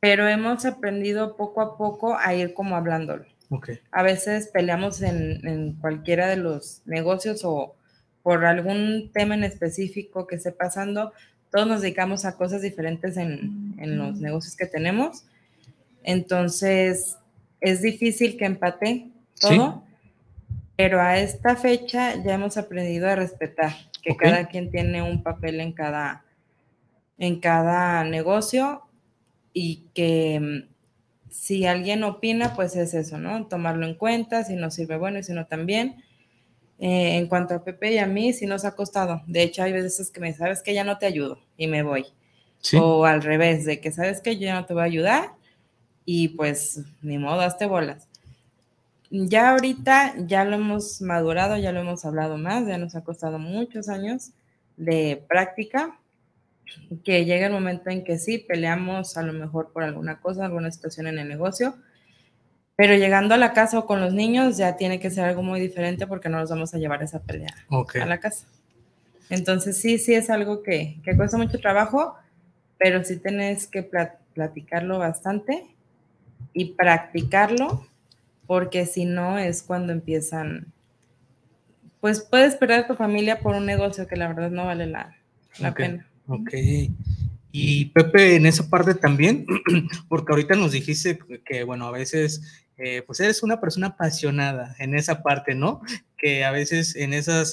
[0.00, 3.24] pero hemos aprendido poco a poco a ir como hablándolo.
[3.50, 3.78] Okay.
[3.92, 7.76] A veces peleamos en, en, cualquiera de los negocios o
[8.22, 11.12] por algún tema en específico que esté pasando,
[11.50, 15.24] todos nos dedicamos a cosas diferentes en, en los negocios que tenemos.
[16.02, 17.18] Entonces,
[17.60, 19.08] es difícil que empate
[19.40, 19.84] todo,
[20.82, 25.60] pero a esta fecha ya hemos aprendido a respetar que cada quien tiene un papel
[25.60, 26.24] en cada,
[27.18, 28.82] en cada negocio
[29.52, 33.46] y que mm, si alguien opina, pues es eso, ¿no?
[33.46, 36.02] Tomarlo en cuenta, si nos sirve bueno y si no también.
[36.80, 39.22] Eh, en cuanto a Pepe y a mí, sí nos ha costado.
[39.28, 42.06] De hecho, hay veces que me sabes que ya no te ayudo y me voy.
[42.76, 45.30] O al revés, de que sabes que yo ya no te voy a ayudar
[46.04, 48.08] y pues ni modo, hazte bolas.
[49.14, 53.38] Ya ahorita ya lo hemos madurado, ya lo hemos hablado más, ya nos ha costado
[53.38, 54.30] muchos años
[54.78, 55.98] de práctica,
[57.04, 60.70] que llega el momento en que sí, peleamos a lo mejor por alguna cosa, alguna
[60.72, 61.74] situación en el negocio,
[62.74, 65.60] pero llegando a la casa o con los niños ya tiene que ser algo muy
[65.60, 68.46] diferente porque no nos vamos a llevar esa pelea a la casa.
[69.28, 72.16] Entonces sí, sí es algo que, que cuesta mucho trabajo,
[72.78, 73.82] pero sí tenés que
[74.32, 75.66] platicarlo bastante
[76.54, 77.86] y practicarlo,
[78.52, 80.74] porque si no es cuando empiezan,
[82.02, 85.16] pues puedes perder a tu familia por un negocio que la verdad no vale la,
[85.58, 86.06] la pena.
[86.26, 86.52] Ok.
[87.50, 89.46] Y Pepe, en esa parte también,
[90.10, 94.94] porque ahorita nos dijiste que, bueno, a veces, eh, pues eres una persona apasionada en
[94.96, 95.80] esa parte, ¿no?
[96.18, 97.46] Que a veces en esa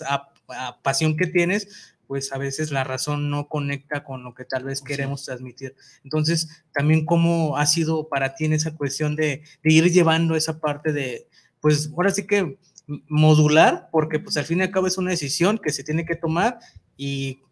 [0.81, 4.81] pasión que tienes, pues a veces la razón no conecta con lo que tal vez
[4.81, 5.75] queremos transmitir.
[6.03, 10.59] Entonces, también cómo ha sido para ti en esa cuestión de, de ir llevando esa
[10.59, 11.27] parte de,
[11.61, 12.57] pues ahora sí que
[13.07, 16.15] modular, porque pues al fin y al cabo es una decisión que se tiene que
[16.15, 16.57] tomar
[16.97, 17.43] y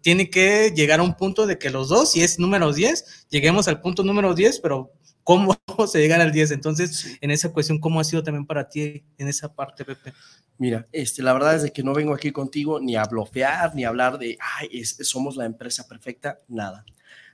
[0.00, 3.66] tiene que llegar a un punto de que los dos, si es número 10, lleguemos
[3.66, 4.92] al punto número 10, pero
[5.24, 6.52] ¿cómo vamos a llegar al 10?
[6.52, 10.12] Entonces, en esa cuestión, ¿cómo ha sido también para ti en esa parte, Pepe?
[10.58, 13.84] Mira, este, la verdad es de que no vengo aquí contigo ni a bloquear, ni
[13.84, 16.84] a hablar de, ay, somos la empresa perfecta, nada.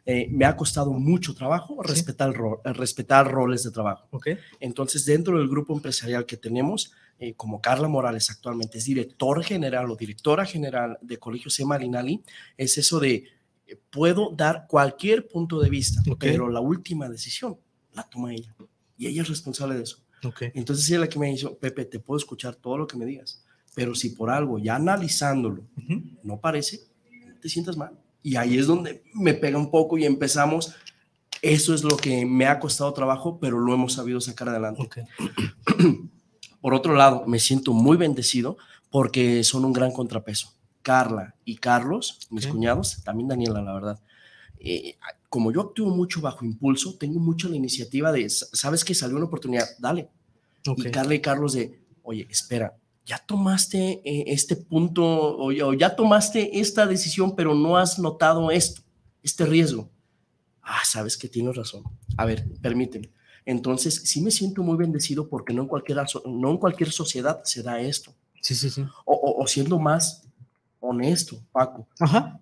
[0.07, 2.35] Eh, me ha costado mucho trabajo respetar,
[2.65, 4.07] respetar roles de trabajo.
[4.11, 4.37] Okay.
[4.61, 9.91] Entonces, dentro del grupo empresarial que tenemos, eh, como Carla Morales actualmente es director general
[9.91, 11.65] o directora general de Colegio C.
[11.65, 12.23] Marinali,
[12.59, 13.25] es eso de
[13.67, 17.57] eh, puedo dar cualquier punto de vista, pero la última decisión
[17.95, 18.55] la toma ella
[18.99, 20.04] y ella es responsable de eso.
[20.55, 23.05] Entonces ella es la que me dijo, Pepe, te puedo escuchar todo lo que me
[23.05, 25.65] digas, pero si por algo ya analizándolo
[26.23, 26.81] no parece,
[27.41, 27.99] te sientas mal.
[28.23, 30.75] Y ahí es donde me pega un poco y empezamos.
[31.43, 35.07] Eso es lo que me ha costado trabajo, pero lo hemos sabido sacar adelante.
[36.63, 38.57] Por otro lado, me siento muy bendecido
[38.89, 40.55] porque son un gran contrapeso.
[40.81, 44.01] Carla y Carlos, mis cuñados, también Daniela, la verdad.
[44.59, 44.97] Eh,
[45.35, 49.27] como yo actúo mucho bajo impulso, tengo mucho la iniciativa de, ¿sabes que salió una
[49.27, 49.67] oportunidad?
[49.81, 50.09] Dale.
[50.77, 55.97] Y Carla y Carlos de, oye, espera, ya tomaste eh, este punto o, o, ya
[55.97, 58.83] tomaste esta decisión, pero no has notado esto,
[59.25, 59.91] este riesgo.
[60.63, 61.83] Ah, sabes que tienes razón.
[62.17, 63.11] A ver, permíteme.
[63.45, 67.65] Entonces, sí me siento muy bendecido porque no en cualquier, no en cualquier sociedad se
[67.65, 68.15] da esto.
[68.41, 68.87] Sí, sí, sí.
[69.05, 70.29] O, siendo más
[70.79, 71.89] honesto, Paco.
[71.99, 72.41] Ajá.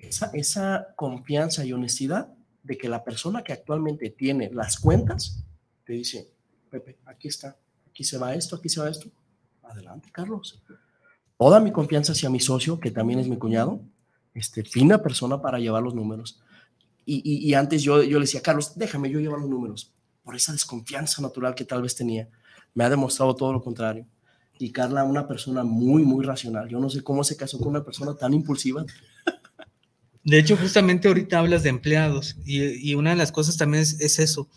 [0.00, 2.32] Esa, esa confianza y honestidad
[2.62, 5.44] de que la persona que actualmente tiene las cuentas
[5.84, 6.30] te dice,
[6.70, 7.56] Pepe, aquí está,
[7.88, 9.10] aquí se va esto, aquí se va esto.
[9.62, 10.62] Adelante, Carlos.
[11.36, 13.80] Toda mi confianza hacia mi socio, que también es mi cuñado,
[14.34, 16.40] este, fina persona para llevar los números.
[17.06, 19.92] Y, y, antes yo, yo le decía, Carlos, déjame yo llevar los números
[20.22, 22.28] por esa desconfianza natural que tal vez tenía.
[22.74, 24.06] Me ha demostrado todo lo contrario.
[24.58, 26.68] Y Carla, una persona muy, muy racional.
[26.68, 28.84] Yo no sé cómo se casó con una persona tan impulsiva.
[30.24, 34.48] De hecho, justamente ahorita hablas de empleados y, una de las cosas también es, eso.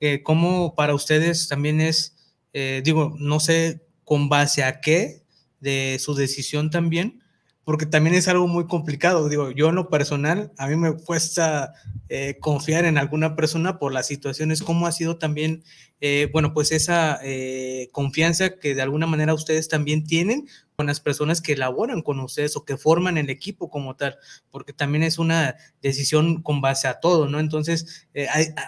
[0.00, 2.16] Eh, ¿Cómo para ustedes también es,
[2.52, 5.22] eh, digo, no sé con base a qué
[5.60, 7.21] de su decisión también,
[7.64, 9.28] porque también es algo muy complicado.
[9.28, 11.74] Digo, yo en lo personal, a mí me cuesta
[12.08, 15.62] eh, confiar en alguna persona por las situaciones, cómo ha sido también,
[16.00, 21.00] eh, bueno, pues esa eh, confianza que de alguna manera ustedes también tienen con las
[21.00, 24.18] personas que elaboran con ustedes o que forman el equipo como tal,
[24.50, 27.38] porque también es una decisión con base a todo, ¿no?
[27.38, 28.08] Entonces,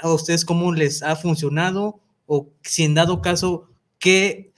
[0.03, 3.69] ¿a ustedes cómo les ha funcionado o si en dado caso,
[3.99, 4.54] qué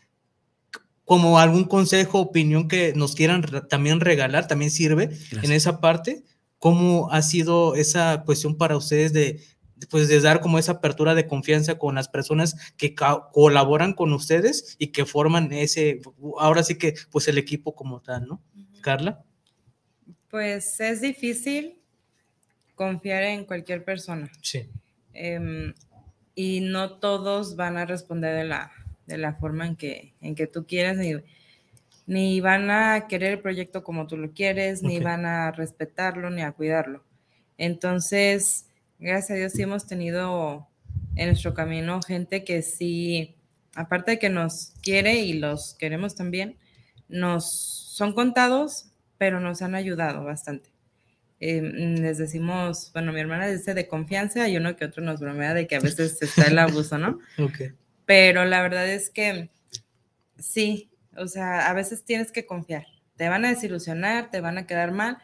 [1.07, 6.25] como algún consejo, opinión que nos quieran también regalar, también sirve en esa parte.
[6.59, 9.41] ¿Cómo ha sido esa cuestión para ustedes de,
[9.89, 12.97] pues, de dar como esa apertura de confianza con las personas que
[13.33, 16.01] colaboran con ustedes y que forman ese,
[16.41, 18.43] ahora sí que, pues el equipo como tal, ¿no?
[18.83, 19.25] Carla.
[20.29, 21.79] Pues es difícil
[22.75, 24.29] confiar en cualquier persona.
[24.43, 24.69] Sí.
[25.13, 25.73] Em,
[26.35, 28.73] y no todos van a responder de la,
[29.07, 30.99] de la forma en que, en que tú quieras.
[32.07, 36.43] ni van a querer el proyecto como tú lo quieres, ni van a respetarlo, ni
[36.43, 37.05] a cuidarlo.
[37.59, 38.67] Entonces,
[38.99, 40.69] gracias a Dios sí hemos tenido
[41.17, 43.35] en nuestro camino gente que sí,
[43.75, 46.57] aparte de que nos quiere y los queremos también,
[47.09, 47.51] nos
[47.97, 50.71] son contados, pero nos han ayudado bastante.
[51.41, 55.55] Eh, les decimos, bueno, mi hermana dice de confianza y uno que otro nos bromea
[55.55, 57.19] de que a veces está el abuso, ¿no?
[57.39, 57.73] Ok.
[58.07, 59.51] Pero la verdad es que
[60.39, 62.87] sí, o sea, a veces tienes que confiar.
[63.17, 65.19] Te van a desilusionar, te van a quedar mal,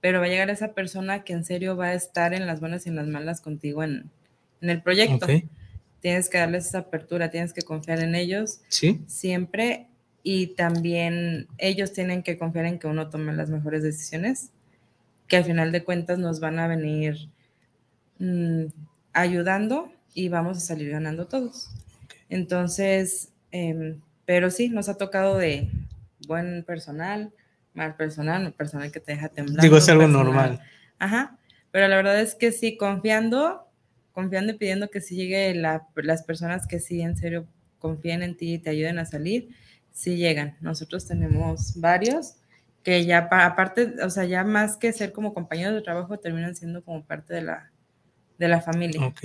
[0.00, 2.86] pero va a llegar esa persona que en serio va a estar en las buenas
[2.86, 4.10] y en las malas contigo en,
[4.60, 5.26] en el proyecto.
[6.00, 9.00] Tienes que darles esa apertura, tienes que confiar en ellos Sí.
[9.06, 9.86] siempre
[10.22, 14.50] y también ellos tienen que confiar en que uno tome las mejores decisiones,
[15.28, 17.28] que al final de cuentas nos van a venir
[18.18, 18.66] mm,
[19.12, 21.70] ayudando y vamos a salir ganando todos.
[22.28, 25.70] Entonces, em, pero sí, nos ha tocado de
[26.26, 27.32] buen personal,
[27.74, 29.62] mal personal, personal que te deja temblando.
[29.62, 30.60] Digo, es algo personal- normal.
[30.98, 31.38] Ajá,
[31.70, 33.68] pero la verdad es que sí, confiando,
[34.12, 37.46] confiando y pidiendo que sí llegue la- las personas que sí en serio
[37.78, 39.50] confíen en ti y te ayuden a salir,
[39.92, 40.56] sí llegan.
[40.60, 42.36] Nosotros tenemos varios
[42.82, 46.56] que ya, pa- aparte, o sea, ya más que ser como compañeros de trabajo, terminan
[46.56, 47.70] siendo como parte de la,
[48.38, 49.04] de la familia.
[49.06, 49.24] Ok.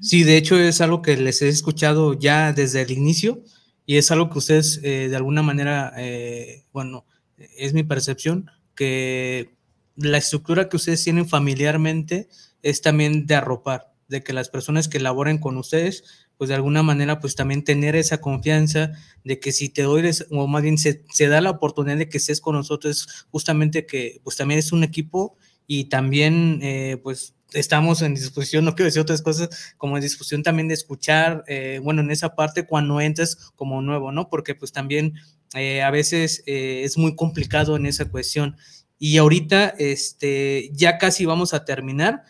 [0.00, 3.42] Sí, de hecho es algo que les he escuchado ya desde el inicio
[3.86, 9.54] y es algo que ustedes eh, de alguna manera, eh, bueno, es mi percepción, que
[9.96, 12.28] la estructura que ustedes tienen familiarmente
[12.62, 16.04] es también de arropar, de que las personas que laboren con ustedes,
[16.36, 18.92] pues de alguna manera, pues también tener esa confianza
[19.22, 22.18] de que si te doy, o más bien se, se da la oportunidad de que
[22.18, 25.36] estés con nosotros, justamente que pues también es un equipo
[25.66, 29.48] y también eh, pues estamos en disposición, no quiero decir otras cosas,
[29.78, 34.12] como en disposición también de escuchar, eh, bueno, en esa parte cuando entres como nuevo,
[34.12, 34.28] ¿no?
[34.28, 35.14] Porque pues también
[35.54, 38.56] eh, a veces eh, es muy complicado en esa cuestión.
[38.98, 42.24] Y ahorita, este, ya casi vamos a terminar.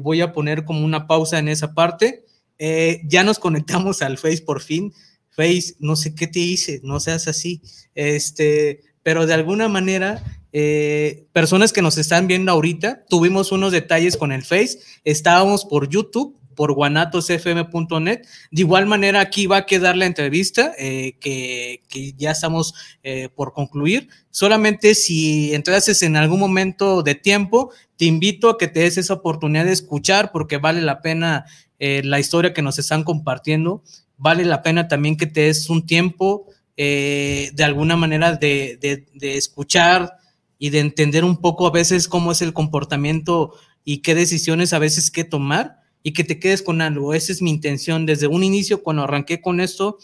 [0.00, 2.24] Voy a poner como una pausa en esa parte.
[2.58, 4.92] Ya nos conectamos al Face por fin.
[5.30, 7.62] Face, no sé qué te hice, no seas así.
[7.94, 10.22] Este, pero de alguna manera,
[10.52, 14.78] eh, personas que nos están viendo ahorita, tuvimos unos detalles con el Face.
[15.04, 18.22] Estábamos por YouTube, por guanatosfm.net.
[18.50, 21.80] De igual manera, aquí va a quedar la entrevista eh, que,
[22.16, 24.08] ya estamos eh, por concluir.
[24.30, 29.14] Solamente si entrases en algún momento de tiempo, te invito a que te des esa
[29.14, 31.46] oportunidad de escuchar porque vale la pena
[31.78, 33.82] eh, la historia que nos están compartiendo.
[34.16, 40.16] Vale la pena también que te des un tiempo de alguna manera de escuchar
[40.62, 43.52] y de entender un poco a veces cómo es el comportamiento
[43.84, 47.14] y qué decisiones a veces que tomar y que te quedes con algo.
[47.14, 48.06] Esa es mi intención.
[48.06, 49.98] Desde un inicio, cuando arranqué con esto,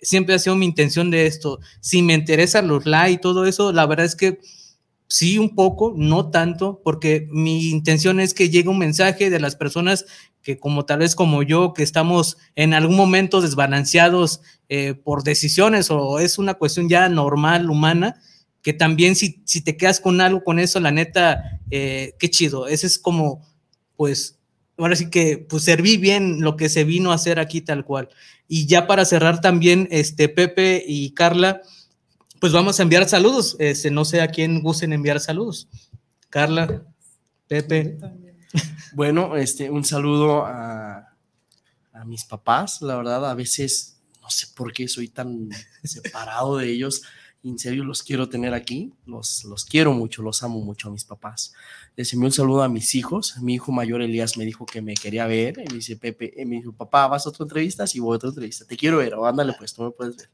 [0.00, 1.60] siempre ha sido mi intención de esto.
[1.82, 4.38] Si me interesan los likes y todo eso, la verdad es que
[5.06, 9.54] sí, un poco, no tanto, porque mi intención es que llegue un mensaje de las
[9.54, 10.06] personas
[10.40, 14.40] que como tal vez como yo, que estamos en algún momento desbalanceados
[14.70, 18.18] eh, por decisiones o es una cuestión ya normal, humana,
[18.62, 22.66] que también si, si te quedas con algo con eso, la neta, eh, qué chido.
[22.66, 23.46] Ese es como,
[23.96, 24.38] pues,
[24.76, 28.08] ahora sí que pues serví bien lo que se vino a hacer aquí tal cual.
[28.48, 31.62] Y ya para cerrar también, este Pepe y Carla,
[32.40, 33.56] pues vamos a enviar saludos.
[33.58, 35.68] Este, no sé a quién gusten enviar saludos.
[36.28, 36.84] Carla,
[37.48, 37.98] Pepe.
[38.92, 41.16] Bueno, este, un saludo a,
[41.92, 42.82] a mis papás.
[42.82, 45.48] La verdad, a veces no sé por qué soy tan
[45.84, 47.02] separado de ellos.
[47.42, 48.92] En serio, los quiero tener aquí.
[49.06, 51.54] Los, los quiero mucho, los amo mucho a mis papás.
[51.96, 53.36] Les envío un saludo a mis hijos.
[53.40, 55.58] Mi hijo mayor, Elías, me dijo que me quería ver.
[55.58, 57.86] Y me dice, Pepe, y me dijo, papá, ¿vas a otra entrevista?
[57.86, 58.66] Sí, voy a otra entrevista.
[58.66, 59.14] Te quiero ver.
[59.14, 60.30] O ándale, pues, tú me puedes ver.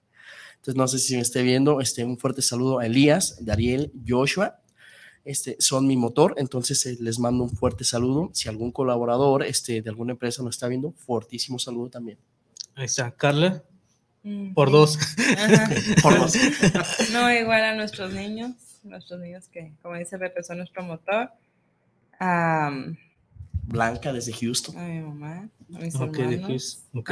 [0.57, 1.80] Entonces, no sé si me esté viendo.
[1.80, 4.61] Este, un fuerte saludo a Elías, Dariel, Joshua.
[5.26, 8.30] Este, son mi motor, entonces eh, les mando un fuerte saludo.
[8.32, 12.18] Si algún colaborador este, de alguna empresa nos está viendo, fortísimo saludo también.
[12.76, 13.64] Ahí está, Carla.
[14.27, 14.72] Mm, por sí.
[14.72, 14.99] dos.
[15.39, 15.70] Ajá.
[16.03, 16.35] por dos.
[17.12, 18.51] No, igual a nuestros niños,
[18.83, 21.31] nuestros niños que, como dice Pepe, son nuestro motor.
[22.20, 22.97] Um,
[23.62, 24.77] Blanca desde Houston.
[24.77, 26.83] A mi mamá, a mis okay, hermanos.
[26.93, 27.11] Ok.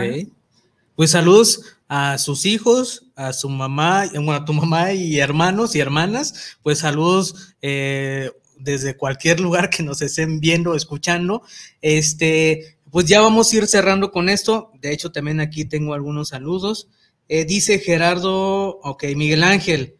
[0.97, 5.81] Pues saludos a sus hijos, a su mamá, bueno, a tu mamá y hermanos y
[5.81, 6.57] hermanas.
[6.65, 11.43] Pues saludos eh, desde cualquier lugar que nos estén viendo, escuchando.
[11.81, 14.73] Este, pues ya vamos a ir cerrando con esto.
[14.81, 16.89] De hecho, también aquí tengo algunos saludos.
[17.29, 19.97] Eh, dice Gerardo, ok, Miguel Ángel.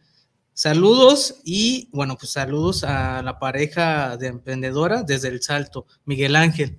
[0.53, 6.79] Saludos y bueno, pues saludos a la pareja de emprendedora desde el Salto, Miguel Ángel.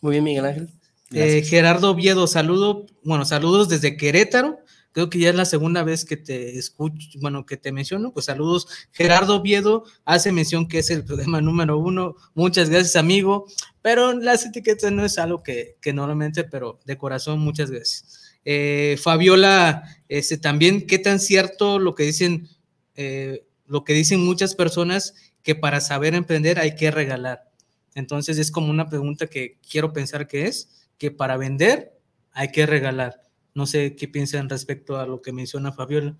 [0.00, 0.68] Muy bien, Miguel Ángel.
[1.12, 4.58] Eh, Gerardo Viedo, saludo, bueno, saludos desde Querétaro.
[4.92, 8.12] Creo que ya es la segunda vez que te escucho, bueno, que te menciono.
[8.12, 8.66] Pues saludos.
[8.90, 12.16] Gerardo Viedo hace mención que es el problema número uno.
[12.34, 13.46] Muchas gracias, amigo.
[13.80, 18.27] Pero las etiquetas no es algo que, que normalmente, pero de corazón, muchas gracias.
[18.44, 22.48] Eh, Fabiola, este, también, ¿qué tan cierto lo que dicen,
[22.94, 27.50] eh, lo que dicen muchas personas que para saber emprender hay que regalar?
[27.94, 31.98] Entonces es como una pregunta que quiero pensar que es, que para vender
[32.32, 33.22] hay que regalar.
[33.54, 36.16] No sé qué piensan respecto a lo que menciona Fabiola.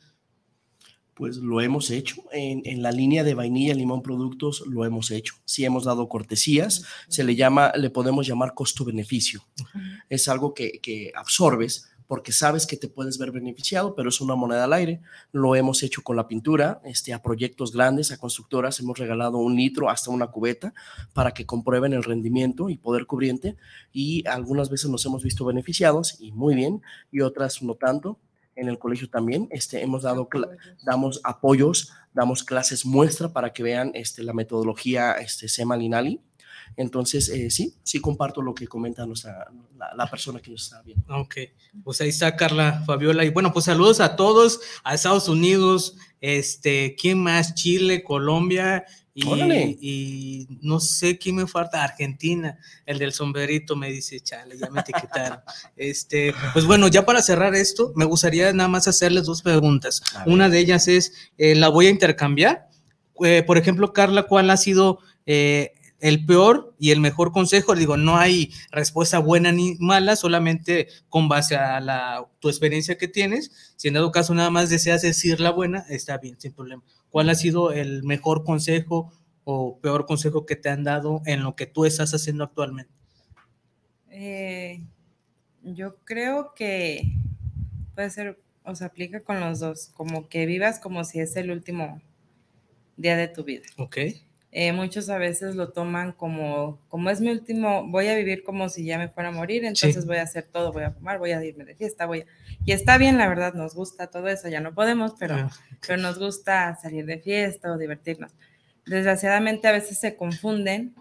[1.14, 2.16] Pues lo hemos hecho.
[2.32, 5.34] En, la línea de vainilla, limón, productos, lo hemos hecho.
[5.44, 9.44] Sí hemos dado cortesías, se le llama, le podemos llamar costo-beneficio.
[10.08, 14.34] Es algo que, que absorbes porque sabes que te puedes ver beneficiado, pero es una
[14.34, 15.00] moneda al aire.
[15.30, 19.54] Lo hemos hecho con la pintura, este, a proyectos grandes, a constructoras, hemos regalado un
[19.54, 20.72] litro hasta una cubeta
[21.12, 23.56] para que comprueben el rendimiento y poder cubriente
[23.92, 26.80] y algunas veces nos hemos visto beneficiados y muy bien
[27.12, 28.18] y otras no tanto.
[28.56, 30.28] En el colegio también este, hemos dado,
[30.82, 36.20] damos apoyos, damos clases muestra para que vean este, la metodología este, SEMA Linali
[36.76, 39.50] entonces, eh, sí, sí comparto lo que comenta nuestra,
[39.96, 41.04] la, persona que nos está viendo.
[41.16, 41.36] Ok,
[41.82, 43.24] pues ahí está Carla Fabiola.
[43.24, 47.54] Y bueno, pues saludos a todos, a Estados Unidos, este, ¿quién más?
[47.54, 48.84] Chile, Colombia
[49.18, 52.56] y, y, no sé quién me falta, Argentina,
[52.86, 55.40] el del sombrerito me dice, chale, ya me etiquetaron.
[55.76, 60.02] este, pues bueno, ya para cerrar esto, me gustaría nada más hacerles dos preguntas.
[60.26, 62.68] Una de ellas es, eh, la voy a intercambiar.
[63.24, 67.96] Eh, por ejemplo, Carla, ¿cuál ha sido eh, el peor y el mejor consejo, digo,
[67.96, 73.74] no hay respuesta buena ni mala, solamente con base a la, tu experiencia que tienes.
[73.76, 76.82] Si en dado caso nada más deseas decir la buena, está bien, sin problema.
[77.10, 79.12] ¿Cuál ha sido el mejor consejo
[79.44, 82.92] o peor consejo que te han dado en lo que tú estás haciendo actualmente?
[84.10, 84.80] Eh,
[85.62, 87.12] yo creo que
[87.94, 91.50] puede ser, o se aplica con los dos, como que vivas como si es el
[91.50, 92.00] último
[92.96, 93.64] día de tu vida.
[93.78, 93.96] Ok
[94.50, 98.70] eh, muchos a veces lo toman como, como es mi último, voy a vivir como
[98.70, 101.32] si ya me fuera a morir, entonces voy a hacer todo, voy a fumar, voy
[101.32, 102.26] a irme de fiesta, voy a...
[102.64, 105.50] Y está bien, la verdad, nos gusta todo eso, ya no podemos, pero, ah,
[105.86, 108.32] pero nos gusta salir de fiesta o divertirnos.
[108.86, 110.94] Desgraciadamente a veces se confunden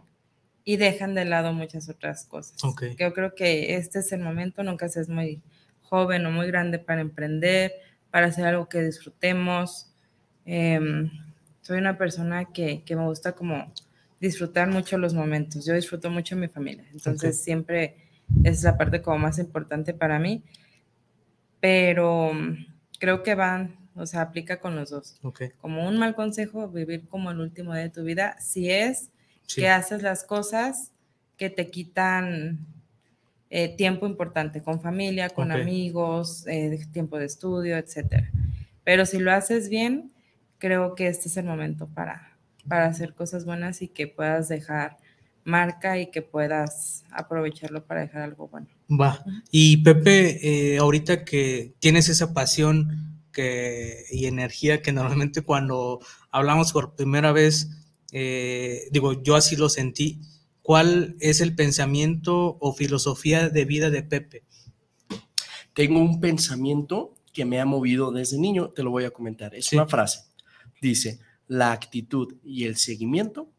[0.65, 2.57] y dejan de lado muchas otras cosas.
[2.99, 5.41] Yo creo que este es el momento, nunca seas muy
[5.83, 7.71] joven o muy grande para emprender,
[8.11, 9.93] para hacer algo que disfrutemos.
[10.45, 11.09] Eh,
[11.67, 13.73] soy una persona que, me gusta como
[14.21, 15.65] disfrutar mucho los momentos.
[15.65, 17.97] Yo disfruto mucho mi familia, entonces siempre
[18.45, 20.43] es la parte como más importante para mí,
[21.59, 22.67] pero mm,
[22.99, 25.19] creo que van, o sea, aplica con los dos.
[25.59, 29.09] Como un mal consejo, vivir como el último día de tu vida, si es
[29.53, 30.93] que haces las cosas
[31.35, 32.65] que te quitan
[33.49, 38.31] eh, tiempo importante con familia, con amigos, eh, tiempo de estudio, etcétera.
[38.85, 40.13] Pero si lo haces bien,
[40.57, 42.37] creo que este es el momento para,
[42.67, 44.97] para hacer cosas buenas y que puedas dejar
[45.43, 48.67] marca y que puedas aprovecharlo para dejar algo bueno.
[48.89, 49.23] Va.
[49.49, 55.99] Y Pepe, eh, ahorita que tienes esa pasión que, y energía que normalmente cuando
[56.31, 57.69] hablamos por primera vez,
[58.11, 60.19] eh, digo, yo así lo sentí,
[60.61, 64.43] ¿cuál es el pensamiento o filosofía de vida de Pepe?
[65.73, 69.55] Tengo un pensamiento que me ha movido desde niño, te lo voy a comentar.
[69.55, 70.27] Es una frase
[70.81, 73.49] dice, la actitud y el seguimiento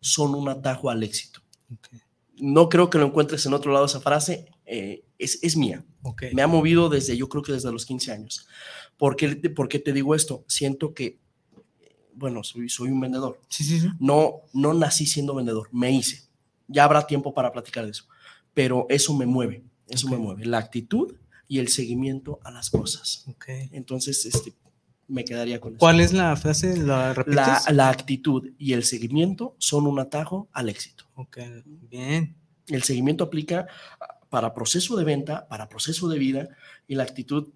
[0.00, 1.40] son un atajo al éxito.
[2.36, 5.84] No creo que lo encuentres en otro lado esa frase, eh, es, mía.
[6.32, 8.46] Me ha movido desde, yo creo que desde los 15 años.
[8.96, 10.44] ¿Por qué, te digo esto?
[10.48, 11.18] Siento que,
[12.14, 13.40] bueno, soy, soy un vendedor.
[13.98, 16.28] No, no nací siendo vendedor, me hice.
[16.68, 18.04] Ya habrá tiempo para platicar de eso.
[18.54, 20.46] Pero eso me mueve, eso me mueve.
[20.46, 21.14] La actitud
[21.48, 23.26] y el seguimiento a las cosas.
[23.72, 24.54] Entonces, este,
[25.10, 25.78] me quedaría con eso.
[25.78, 26.76] ¿Cuál es la frase?
[26.76, 31.04] ¿La, la, la, actitud y el seguimiento son un atajo al éxito.
[31.14, 31.38] Ok,
[31.90, 32.36] bien.
[32.68, 33.66] El seguimiento aplica
[34.28, 36.48] para proceso de venta, para proceso de vida
[36.86, 37.48] y la actitud,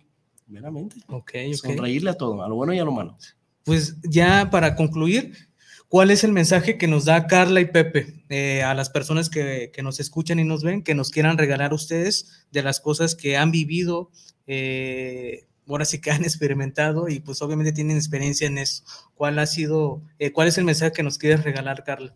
[0.48, 0.96] meramente.
[1.07, 1.55] Ok, ok.
[1.55, 3.16] Sonreírle a todo, a lo bueno y a lo malo.
[3.62, 5.48] Pues ya para concluir,
[5.88, 9.70] ¿cuál es el mensaje que nos da Carla y Pepe eh, a las personas que,
[9.72, 13.36] que, nos escuchan y nos ven, que nos quieran regalar ustedes de las cosas que
[13.36, 14.11] han vivido?
[14.46, 18.85] Eh, ahora sí que han experimentado y pues obviamente tienen experiencia en eso.
[19.15, 22.15] ¿Cuál ha sido, eh, cuál es el mensaje que nos quieres regalar, Carla?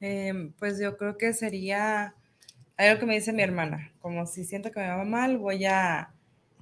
[0.00, 2.14] Em, pues yo creo que sería
[2.76, 6.12] algo que me dice mi hermana, como si siento que me va mal, voy a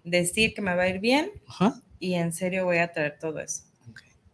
[0.04, 1.30] decir que me va a ir bien
[1.98, 3.62] y en serio voy a traer todo eso.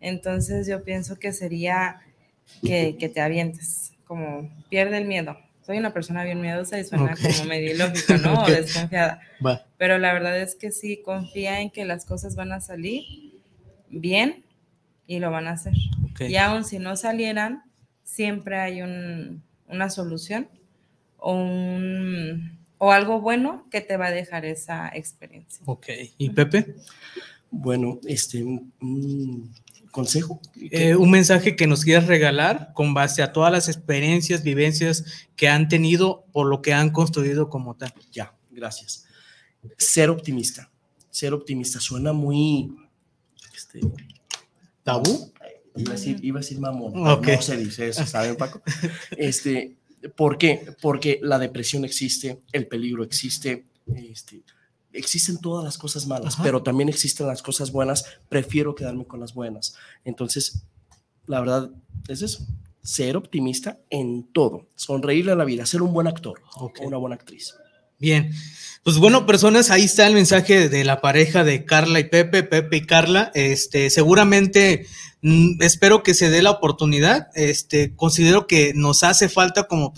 [0.00, 2.00] Entonces yo pienso que sería
[2.62, 5.36] que, que te avientes, como pierde el miedo.
[5.66, 8.44] Soy una persona bien miedosa y suena como medio ilógico, ¿no?
[8.44, 9.20] O desconfiada.
[9.76, 13.04] Pero la verdad es que sí, confía en que las cosas van a salir
[13.90, 14.44] bien
[15.08, 15.72] y lo van a hacer.
[16.20, 17.64] Y aun si no salieran,
[18.04, 20.48] siempre hay una solución
[21.18, 21.34] o,
[22.78, 25.64] o algo bueno que te va a dejar esa experiencia.
[25.66, 25.88] Ok.
[26.16, 26.76] ¿Y Pepe?
[27.50, 29.52] Bueno, este, un
[29.96, 30.42] consejo.
[30.70, 35.48] Eh, un mensaje que nos quieras regalar con base a todas las experiencias, vivencias que
[35.48, 37.94] han tenido por lo que han construido como tal.
[38.12, 39.06] Ya, gracias.
[39.78, 40.70] Ser optimista.
[41.08, 42.76] Ser optimista suena muy...
[43.56, 43.80] Este,
[44.82, 45.32] ¿Tabú?
[45.76, 46.92] Iba a decir, iba a decir mamón.
[46.92, 48.60] No se dice eso, ¿saben, Paco?
[49.16, 49.76] Este,
[50.14, 50.74] ¿Por qué?
[50.82, 54.42] Porque la depresión existe, el peligro existe, este,
[54.96, 58.04] existen todas las cosas malas, pero también existen las cosas buenas.
[58.28, 59.74] Prefiero quedarme con las buenas.
[60.04, 60.64] Entonces,
[61.26, 61.70] la verdad
[62.08, 62.46] es eso.
[62.82, 67.16] Ser optimista en todo, sonreírle a la vida, ser un buen actor o una buena
[67.16, 67.54] actriz.
[67.98, 68.30] Bien,
[68.82, 72.76] pues bueno, personas, ahí está el mensaje de la pareja de Carla y Pepe, Pepe
[72.76, 73.32] y Carla.
[73.34, 74.86] Este, seguramente
[75.22, 77.28] mm, espero que se dé la oportunidad.
[77.34, 79.94] Este, considero que nos hace falta como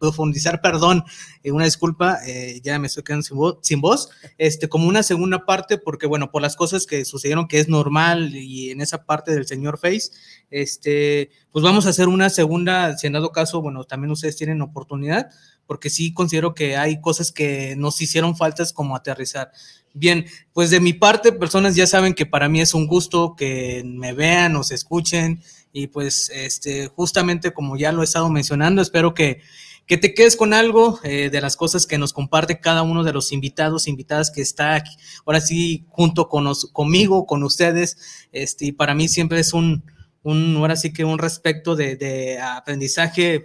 [0.00, 1.04] profundizar, perdón,
[1.44, 5.04] eh, una disculpa, eh, ya me estoy quedando sin voz, sin voz, este, como una
[5.04, 9.04] segunda parte, porque bueno, por las cosas que sucedieron, que es normal y en esa
[9.04, 10.10] parte del señor Face,
[10.50, 14.60] este, pues vamos a hacer una segunda, si en dado caso, bueno, también ustedes tienen
[14.60, 15.28] oportunidad
[15.68, 19.52] porque sí considero que hay cosas que nos hicieron faltas como aterrizar.
[19.92, 23.82] Bien, pues de mi parte, personas ya saben que para mí es un gusto que
[23.84, 29.12] me vean se escuchen y pues este, justamente como ya lo he estado mencionando, espero
[29.12, 29.42] que,
[29.86, 33.12] que te quedes con algo eh, de las cosas que nos comparte cada uno de
[33.12, 34.96] los invitados, invitadas que está aquí,
[35.26, 37.98] ahora sí junto con conmigo, con ustedes,
[38.32, 39.84] este, y para mí siempre es un,
[40.22, 43.44] un ahora sí que un respecto de aprendizaje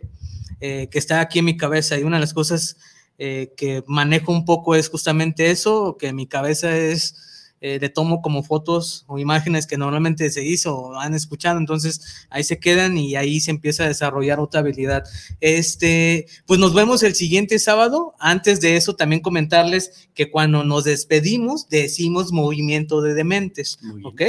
[0.66, 2.78] eh, que está aquí en mi cabeza y una de las cosas
[3.18, 8.22] eh, que manejo un poco es justamente eso, que mi cabeza es, eh, le tomo
[8.22, 12.98] como fotos o imágenes que normalmente se hizo o han escuchado, entonces ahí se quedan
[12.98, 15.04] y ahí se empieza a desarrollar otra habilidad.
[15.42, 18.16] Este, pues nos vemos el siguiente sábado.
[18.18, 24.22] Antes de eso, también comentarles que cuando nos despedimos, decimos movimiento de dementes, ¿ok?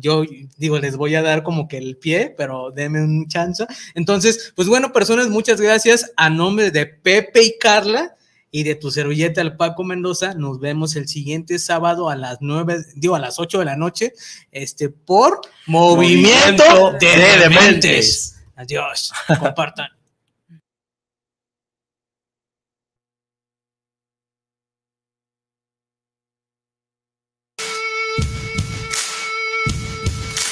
[0.00, 0.24] Yo
[0.56, 3.66] digo, les voy a dar como que el pie, pero denme un chance.
[3.94, 6.12] Entonces, pues bueno, personas, muchas gracias.
[6.16, 8.16] A nombre de Pepe y Carla
[8.50, 12.84] y de tu servilleta al Paco Mendoza, nos vemos el siguiente sábado a las nueve,
[12.94, 14.12] digo, a las ocho de la noche,
[14.52, 18.36] este, por Movimiento, de, de Dementes.
[18.54, 19.95] Adiós, compartan.